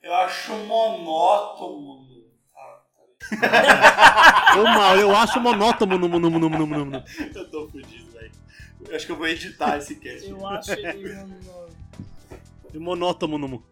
[0.01, 2.05] Eu acho monótono.
[2.53, 2.83] tá?
[4.59, 7.03] Ô, Mauro, eu acho monótono no, no, no, no, no, no.
[7.33, 8.31] Eu tô fudido, velho.
[8.87, 10.29] Eu acho que eu vou editar esse cast.
[10.29, 11.13] Eu acho ele.
[11.15, 13.63] um- Monótono no.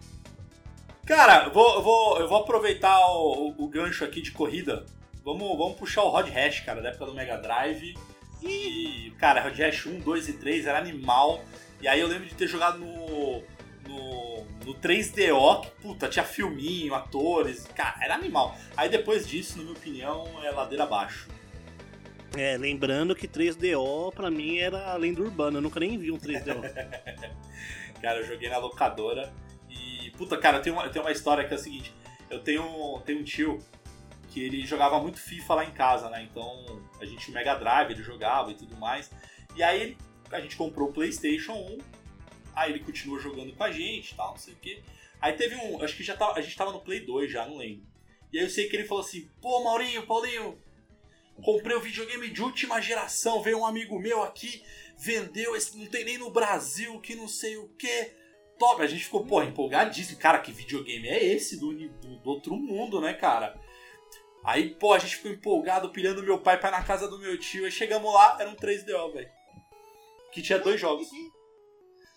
[1.06, 4.86] Cara, eu vou, vou, eu vou aproveitar o, o- o gancho aqui de corrida.
[5.26, 7.94] Vamos, vamos puxar o Rod Hash, cara, da época do Mega Drive.
[8.42, 11.44] E, cara, Rod Hash 1, 2 e 3 era animal.
[11.84, 13.44] E aí eu lembro de ter jogado no,
[13.90, 17.68] no, no 3DO, que, puta, tinha filminho, atores.
[17.76, 18.58] Cara, era animal.
[18.78, 21.28] Aí depois disso, na minha opinião, é ladeira abaixo.
[22.38, 26.18] É, lembrando que 3DO pra mim era a lenda urbana, eu nunca nem vi um
[26.18, 26.62] 3DO.
[28.02, 29.34] Cara, eu joguei na locadora
[29.70, 30.10] e.
[30.12, 31.94] Puta, cara, eu tenho uma, eu tenho uma história que é a seguinte:
[32.30, 33.60] eu tenho, tenho um tio
[34.30, 36.26] que ele jogava muito FIFA lá em casa, né?
[36.30, 39.12] Então a gente o Mega Drive, ele jogava e tudo mais.
[39.56, 39.98] E aí
[40.34, 41.78] a gente comprou o PlayStation 1
[42.56, 44.82] Aí ele continuou jogando com a gente e tal, não sei o quê.
[45.20, 45.82] Aí teve um.
[45.82, 47.86] Acho que já tava, a gente tava no Play 2 já, não lembro.
[48.32, 50.58] E aí eu sei que ele falou assim: pô, Maurinho, Paulinho,
[51.44, 53.42] comprei o videogame de última geração.
[53.42, 54.64] Veio um amigo meu aqui,
[54.98, 58.14] vendeu, esse, não tem nem no Brasil, que não sei o quê.
[58.60, 60.20] Top, a gente ficou, pô, empolgadíssimo.
[60.20, 63.60] Cara, que videogame é esse do, do, do outro mundo, né, cara?
[64.44, 67.38] Aí, pô, a gente ficou empolgado, pilhando meu pai pra ir na casa do meu
[67.40, 67.66] tio.
[67.66, 69.43] Aí chegamos lá, era um 3DO, velho.
[70.34, 71.08] Que tinha dois jogos.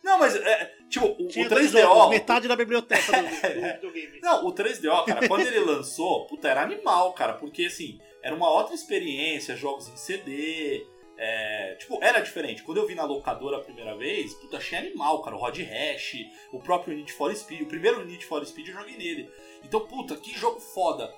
[0.02, 1.80] Não, mas, é, tipo, o, o dois 3DO.
[1.80, 4.20] jogos, metade da biblioteca do, do videogame.
[4.22, 8.48] Não, o 3DO, cara, quando ele lançou, puta, era animal, cara, porque assim, era uma
[8.48, 10.86] outra experiência, jogos em CD.
[11.18, 12.62] é, tipo, era diferente.
[12.62, 15.34] Quando eu vi na locadora a primeira vez, puta, achei animal, cara.
[15.34, 16.14] O Rod Hash,
[16.52, 19.28] o próprio Need for Speed, o primeiro Need for Speed eu joguei nele.
[19.64, 21.12] Então, puta, que jogo foda.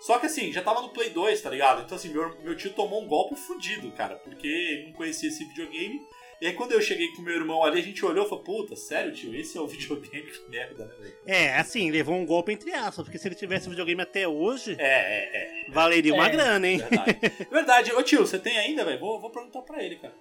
[0.00, 1.82] Só que assim, já tava no Play 2, tá ligado?
[1.82, 5.44] Então, assim, meu, meu tio tomou um golpe fudido, cara, porque ele não conhecia esse
[5.44, 6.00] videogame.
[6.42, 8.74] E aí, quando eu cheguei com meu irmão ali, a gente olhou e falou: Puta,
[8.74, 10.26] sério, tio, esse é o videogame?
[10.28, 11.14] Que merda, né, velho?
[11.24, 14.84] É, assim, levou um golpe entre aspas, porque se ele tivesse videogame até hoje, É,
[14.84, 15.70] é, é.
[15.70, 16.30] valeria uma É.
[16.30, 16.78] grana, hein?
[16.78, 17.18] Verdade.
[17.48, 17.92] Verdade.
[17.92, 18.98] Ô tio, você tem ainda, velho?
[18.98, 20.14] Vou, vou perguntar pra ele, cara.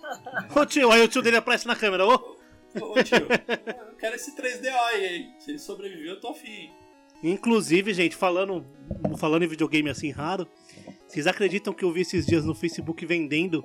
[0.58, 2.14] Ô tio, aí o tio dele aparece na câmera, ô.
[2.80, 5.34] Ô, ô, tio, eu quero esse 3DO aí, hein?
[5.38, 6.70] Se ele sobreviveu, eu tô afim.
[7.22, 8.64] Inclusive, gente, falando,
[9.18, 10.48] falando em videogame assim raro,
[11.06, 13.62] vocês acreditam que eu vi esses dias no Facebook vendendo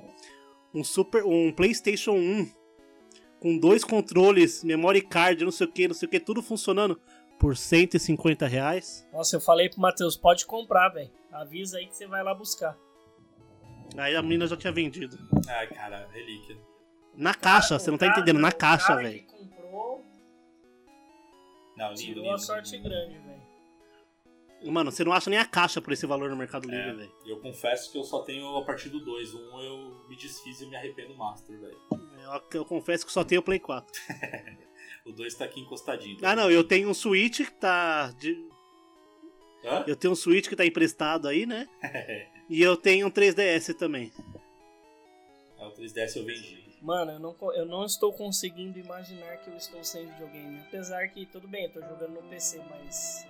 [0.74, 2.50] um Super, um PlayStation 1
[3.40, 6.98] com dois controles, memory card, não sei o que, não sei o que, tudo funcionando
[7.38, 9.06] por 150 reais?
[9.12, 11.10] Nossa, eu falei pro Matheus, pode comprar, velho.
[11.30, 12.76] Avisa aí que você vai lá buscar.
[13.96, 15.18] Aí a menina já tinha vendido.
[15.48, 16.56] Ai, cara, relíquia.
[17.14, 19.24] Na caixa, você não tá cara- entendendo, na caixa, velho.
[19.26, 20.02] comprou,
[21.76, 22.34] Não, lindo, tirou lindo.
[22.34, 23.43] a sorte grande, velho.
[24.70, 27.12] Mano, você não acha nem a caixa por esse valor no Mercado Livre, É, velho.
[27.26, 29.34] eu confesso que eu só tenho a partir do 2.
[29.34, 31.78] Um eu me desfiz e me arrependo master, velho.
[31.92, 33.92] Eu, eu confesso que só tenho o Play 4.
[35.06, 36.16] O 2 tá aqui encostadinho.
[36.22, 38.10] Ah, não, eu tenho um Switch que tá.
[38.12, 38.48] de-
[39.62, 39.84] Hã?
[39.86, 41.68] Eu tenho um Switch que tá emprestado aí, né?
[42.48, 44.10] E eu tenho um 3DS também.
[45.58, 46.62] É, o 3DS eu vendi.
[46.82, 50.60] Mano, eu não, eu não estou conseguindo imaginar que eu estou sem videogame.
[50.60, 53.26] Apesar que, tudo bem, eu tô jogando no PC, mas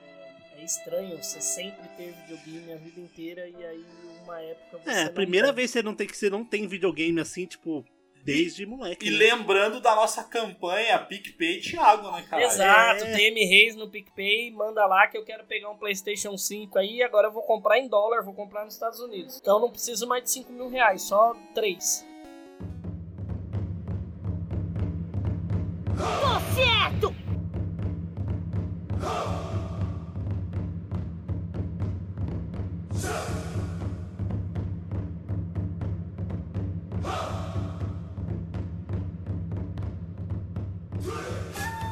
[0.56, 3.84] é, estranho você sempre ter videogame a vida inteira e aí
[4.22, 4.90] uma época você.
[4.90, 5.56] É, não primeira tem.
[5.56, 7.84] vez você não tem que você não tem videogame assim, tipo,
[8.24, 9.06] desde moleque.
[9.06, 9.16] E né?
[9.18, 12.42] lembrando da nossa campanha PicPay e Thiago, né, cara?
[12.42, 13.16] Exato, É.
[13.16, 17.02] TM Reis no PicPay, manda lá que eu quero pegar um PlayStation 5 aí.
[17.02, 19.38] Agora eu vou comprar em dólar, vou comprar nos Estados Unidos.
[19.40, 22.04] Então não preciso mais de 5 mil reais, só 3.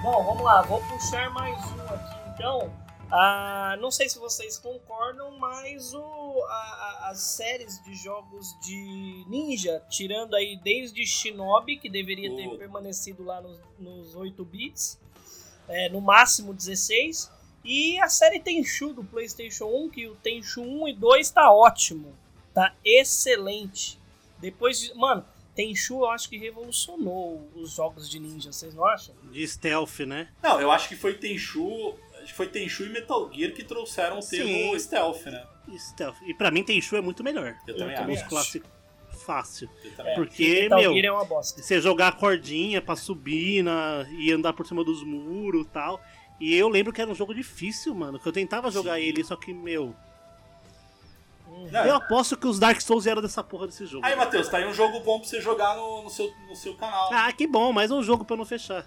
[0.03, 2.73] Bom, vamos lá, vou puxar mais um aqui então.
[3.11, 6.53] Ah, não sei se vocês concordam, mas o, a-
[7.07, 13.23] a- as séries de jogos de ninja, tirando aí desde Shinobi, que deveria ter permanecido
[13.23, 14.99] lá nos, nos 8 bits,
[15.69, 17.31] é, no máximo 16,
[17.65, 22.15] e a série Tenchu do PlayStation 1, que o Tenchu 1 e 2 tá ótimo,
[22.53, 23.99] tá excelente.
[24.39, 24.95] Depois de.
[24.95, 29.15] Mano, Tenchu eu acho que revolucionou os jogos de ninja, vocês não acham?
[29.31, 30.29] De stealth, né?
[30.43, 31.95] Não, eu acho que foi Tenchu.
[32.35, 34.79] Foi Tenchu e Metal Gear que trouxeram o termo Sim.
[34.79, 35.45] stealth, né?
[35.69, 36.17] E stealth.
[36.27, 37.57] E pra mim, Tenchu é muito melhor.
[37.67, 38.25] Eu, Eu também acho.
[38.25, 38.71] Os clássicos
[39.23, 39.69] fácil.
[39.85, 40.21] Eu também acho.
[40.23, 41.63] Porque, Metal meu, Gear é uma bosta.
[41.63, 46.01] você jogar a cordinha pra subir na, e andar por cima dos muros e tal.
[46.43, 48.19] E eu lembro que era um jogo difícil, mano.
[48.19, 49.03] Que eu tentava jogar Sim.
[49.03, 49.95] ele, só que, meu.
[51.71, 54.05] Não, Eu aposto que os Dark Souls eram dessa porra desse jogo.
[54.05, 56.75] Aí, Matheus, tá aí um jogo bom pra você jogar no, no seu, no seu
[56.75, 57.11] canal.
[57.13, 58.85] Ah, que bom, mais um jogo pra eu não fechar.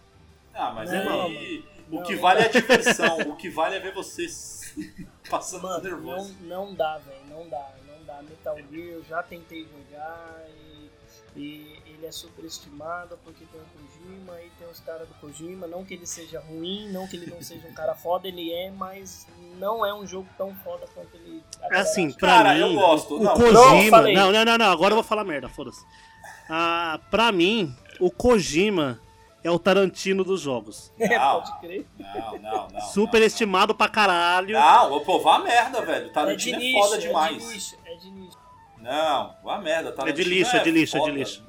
[0.54, 1.64] Ah, mas Não, aí.
[1.90, 2.22] O Não, que não.
[2.22, 3.20] vale é a diversão.
[3.30, 4.74] o que vale é ver vocês
[5.30, 6.36] passando Mano, não, nervoso.
[6.42, 7.20] não dá, velho.
[7.30, 8.22] Não dá, não dá.
[8.24, 10.44] Metal Gear eu já tentei jogar
[11.36, 15.66] e, e ele é superestimado porque tem o Kojima e tem os caras do Kojima.
[15.68, 18.70] Não que ele seja ruim, não que ele não seja um cara foda, ele é,
[18.72, 19.28] mas
[19.58, 21.42] não é um jogo tão foda quanto ele.
[21.58, 22.18] a galera Assim, acha.
[22.18, 23.16] pra Cara, mim, eu gosto.
[23.16, 24.02] o Não, Kojima.
[24.12, 25.84] Não, não, não, não, agora eu vou falar merda, foda-se.
[26.50, 29.00] Ah, pra mim, o Kojima
[29.44, 30.92] é o Tarantino dos jogos.
[31.00, 31.42] É, Não.
[31.42, 31.86] pode crer.
[31.98, 32.82] Não, não, não.
[32.82, 34.54] Super não, estimado pra caralho.
[34.54, 36.06] Não, pô, vá a merda, velho.
[36.06, 37.50] É de Tarantino é, nicho, foda é de demais.
[37.52, 38.38] nicho, é de nicho.
[38.80, 39.92] Não, vá a merda.
[39.92, 41.44] Tarantino lixo, é de lixo, é de lixo.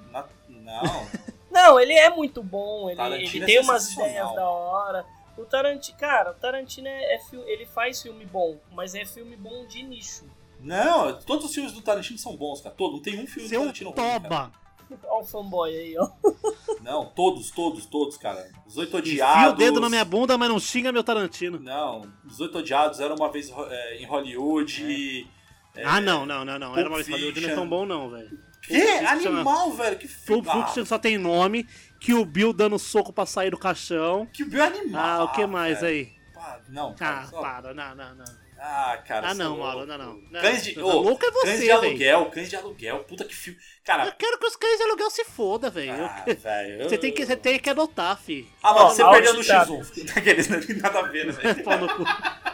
[0.66, 1.26] Não.
[1.50, 5.06] Não, ele é muito bom, ele, Tarantino ele é tem umas ideias da hora.
[5.38, 9.66] O Tarantino, cara, o Tarantino é, é ele faz filme bom, mas é filme bom
[9.66, 10.24] de nicho.
[10.60, 12.74] Não, todos os filmes do Tarantino são bons, cara.
[12.74, 14.20] Todo, não tem um filme do Seu Tarantino ruim, cara.
[14.20, 14.52] toba.
[15.04, 16.08] Olha o fanboy aí, ó.
[16.80, 18.48] Não, todos, todos, todos, cara.
[18.66, 19.54] Os Oito Enfia Odiados.
[19.54, 21.58] o dedo na minha bunda, mas não xinga meu Tarantino.
[21.58, 25.26] Não, Os Oito Odiados era uma vez é, em Hollywood.
[25.74, 25.84] É.
[25.84, 26.76] ah, não, não, não, não.
[26.76, 28.45] Era uma vez Hollywood não é tão bom, não, velho.
[28.66, 28.80] Que?
[28.80, 29.98] Fiction- Animal, velho.
[29.98, 30.42] Que filho.
[30.42, 31.66] Pulp Fiction só tem nome,
[32.00, 34.26] que o Bill dando soco pra sair do caixão.
[34.32, 35.20] Que Bill é animal.
[35.20, 35.94] Ah, o que mais velho.
[35.94, 36.16] aí?
[36.68, 37.20] Não, cara.
[37.20, 38.24] Ah, só- para, não, não, não.
[38.58, 39.28] Ah, cara.
[39.28, 39.58] Ah, você é não.
[39.58, 40.14] Mauro, não, não.
[40.30, 42.98] Não, Cães de, tá ô, louco é você, Cães de aluguel, cães de aluguel.
[43.04, 43.58] Puta que filme.
[43.58, 45.92] Eu Cara, quero que os cães de aluguel se foda, velho.
[45.92, 46.84] ah, Eu- velho.
[46.88, 48.48] Você tem, que, você tem que adotar, fi.
[48.62, 49.68] Ah, não, você perdeu no tab.
[49.68, 50.16] X1.
[50.16, 51.64] Aqueles não tem nada a ver, né, velho?
[51.96, 52.04] Cu.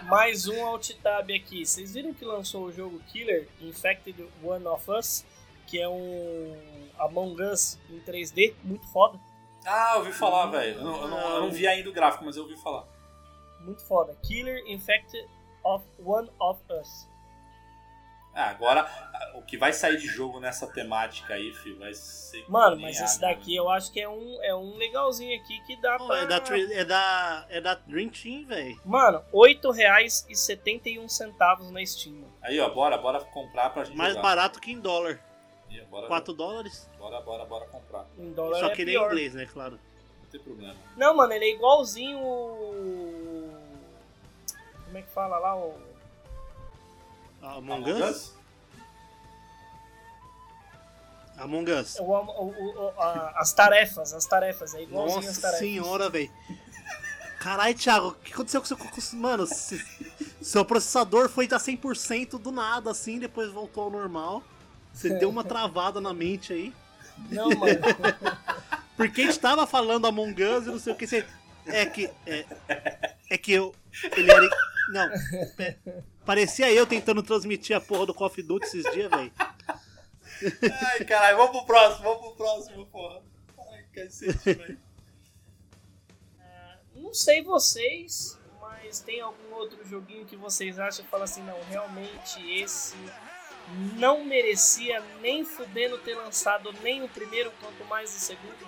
[0.07, 1.65] Mais um alt tab aqui.
[1.65, 5.25] Vocês viram que lançou o jogo Killer Infected One of Us,
[5.73, 6.55] que é um
[6.99, 9.19] Among Us em 3D, muito foda,
[9.65, 10.77] Ah, eu ouvi falar, velho.
[10.79, 12.85] Eu, não- eu eu não vi ainda o gráfico, mas eu ouvi falar.
[13.61, 14.15] muito foda.
[14.27, 15.27] Killer Infected
[15.65, 17.09] of One of Us.
[18.35, 18.87] Ah, agora,
[19.37, 22.45] o que vai sair de jogo nessa temática aí, filho, vai ser.
[22.49, 25.97] Mano, mas esse daqui eu acho que é um, é um legalzinho aqui que dá
[25.99, 26.19] Pô, pra...
[26.23, 28.81] é, da, é, da, é da Dream Team, velho.
[28.85, 32.25] Mano, R$ 8,71 na Steam.
[32.43, 34.23] Aí, ó, bora, bora comprar pra gente Mais jogar.
[34.23, 35.21] barato que em dólar.
[35.91, 36.89] Bora, 4 dólares.
[36.99, 38.07] bora, bora, bora comprar.
[38.19, 39.11] Em dólar Só é que ele é pior.
[39.11, 39.79] inglês, né, claro.
[40.23, 40.75] Não tem problema.
[40.97, 43.53] Não, mano, ele é igualzinho o...
[44.85, 45.57] Como é que fala lá?
[45.57, 45.79] O...
[47.43, 48.35] Among Us?
[51.39, 51.99] Among Us.
[51.99, 55.61] o, o- o- a- as tarefas, as tarefas, é igualzinho as Nossa tarefas.
[55.67, 56.31] senhora, velho.
[57.41, 58.77] Caralho, Thiago, o que aconteceu com seu.
[58.77, 59.85] com seu- Mano, se-
[60.41, 64.43] seu processador foi a 100% do nada, assim, depois voltou ao normal.
[64.93, 66.73] Você deu uma travada na mente aí.
[67.31, 67.79] Não, mano.
[68.97, 71.07] Porque a gente tava falando Among Us e não sei o que.
[71.07, 71.27] Você...
[71.67, 72.11] É que.
[72.27, 73.75] É, é que eu.
[74.17, 74.49] Ele era.
[74.93, 75.11] Não.
[75.59, 75.77] é,
[76.25, 79.33] parecia eu tentando transmitir a porra do Call of Duty esses dias, velho.
[79.39, 83.23] Ai, caralho, vamos pro próximo, vamos pro próximo, porra.
[83.73, 84.79] Ai, cacete, velho.
[86.95, 91.59] Não sei vocês, mas tem algum outro joguinho que vocês acham e falam assim, não,
[91.65, 92.97] realmente esse
[93.97, 98.67] não merecia nem fudendo ter lançado nem o primeiro, quanto mais o segundo.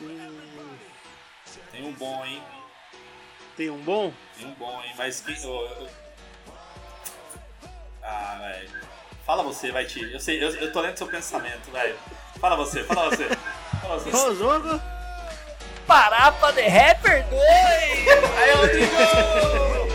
[0.00, 0.76] Hum,
[1.70, 2.42] Tem um bom, hein?
[3.56, 4.12] tem um bom?
[4.36, 4.92] Tem um bom, hein?
[4.96, 5.46] Mas que.
[5.46, 5.88] ô, ô.
[8.02, 8.70] Ah, velho.
[9.24, 10.10] Fala você, vai, Ti.
[10.12, 11.96] Eu sei, eu, eu tô lendo seu pensamento, velho.
[12.40, 13.28] Fala você, fala você.
[13.80, 14.10] Fala você.
[14.10, 14.80] Qual jogo?
[15.86, 17.40] Parapa The Rapper 2!
[18.38, 19.91] Aí, Rodrigo!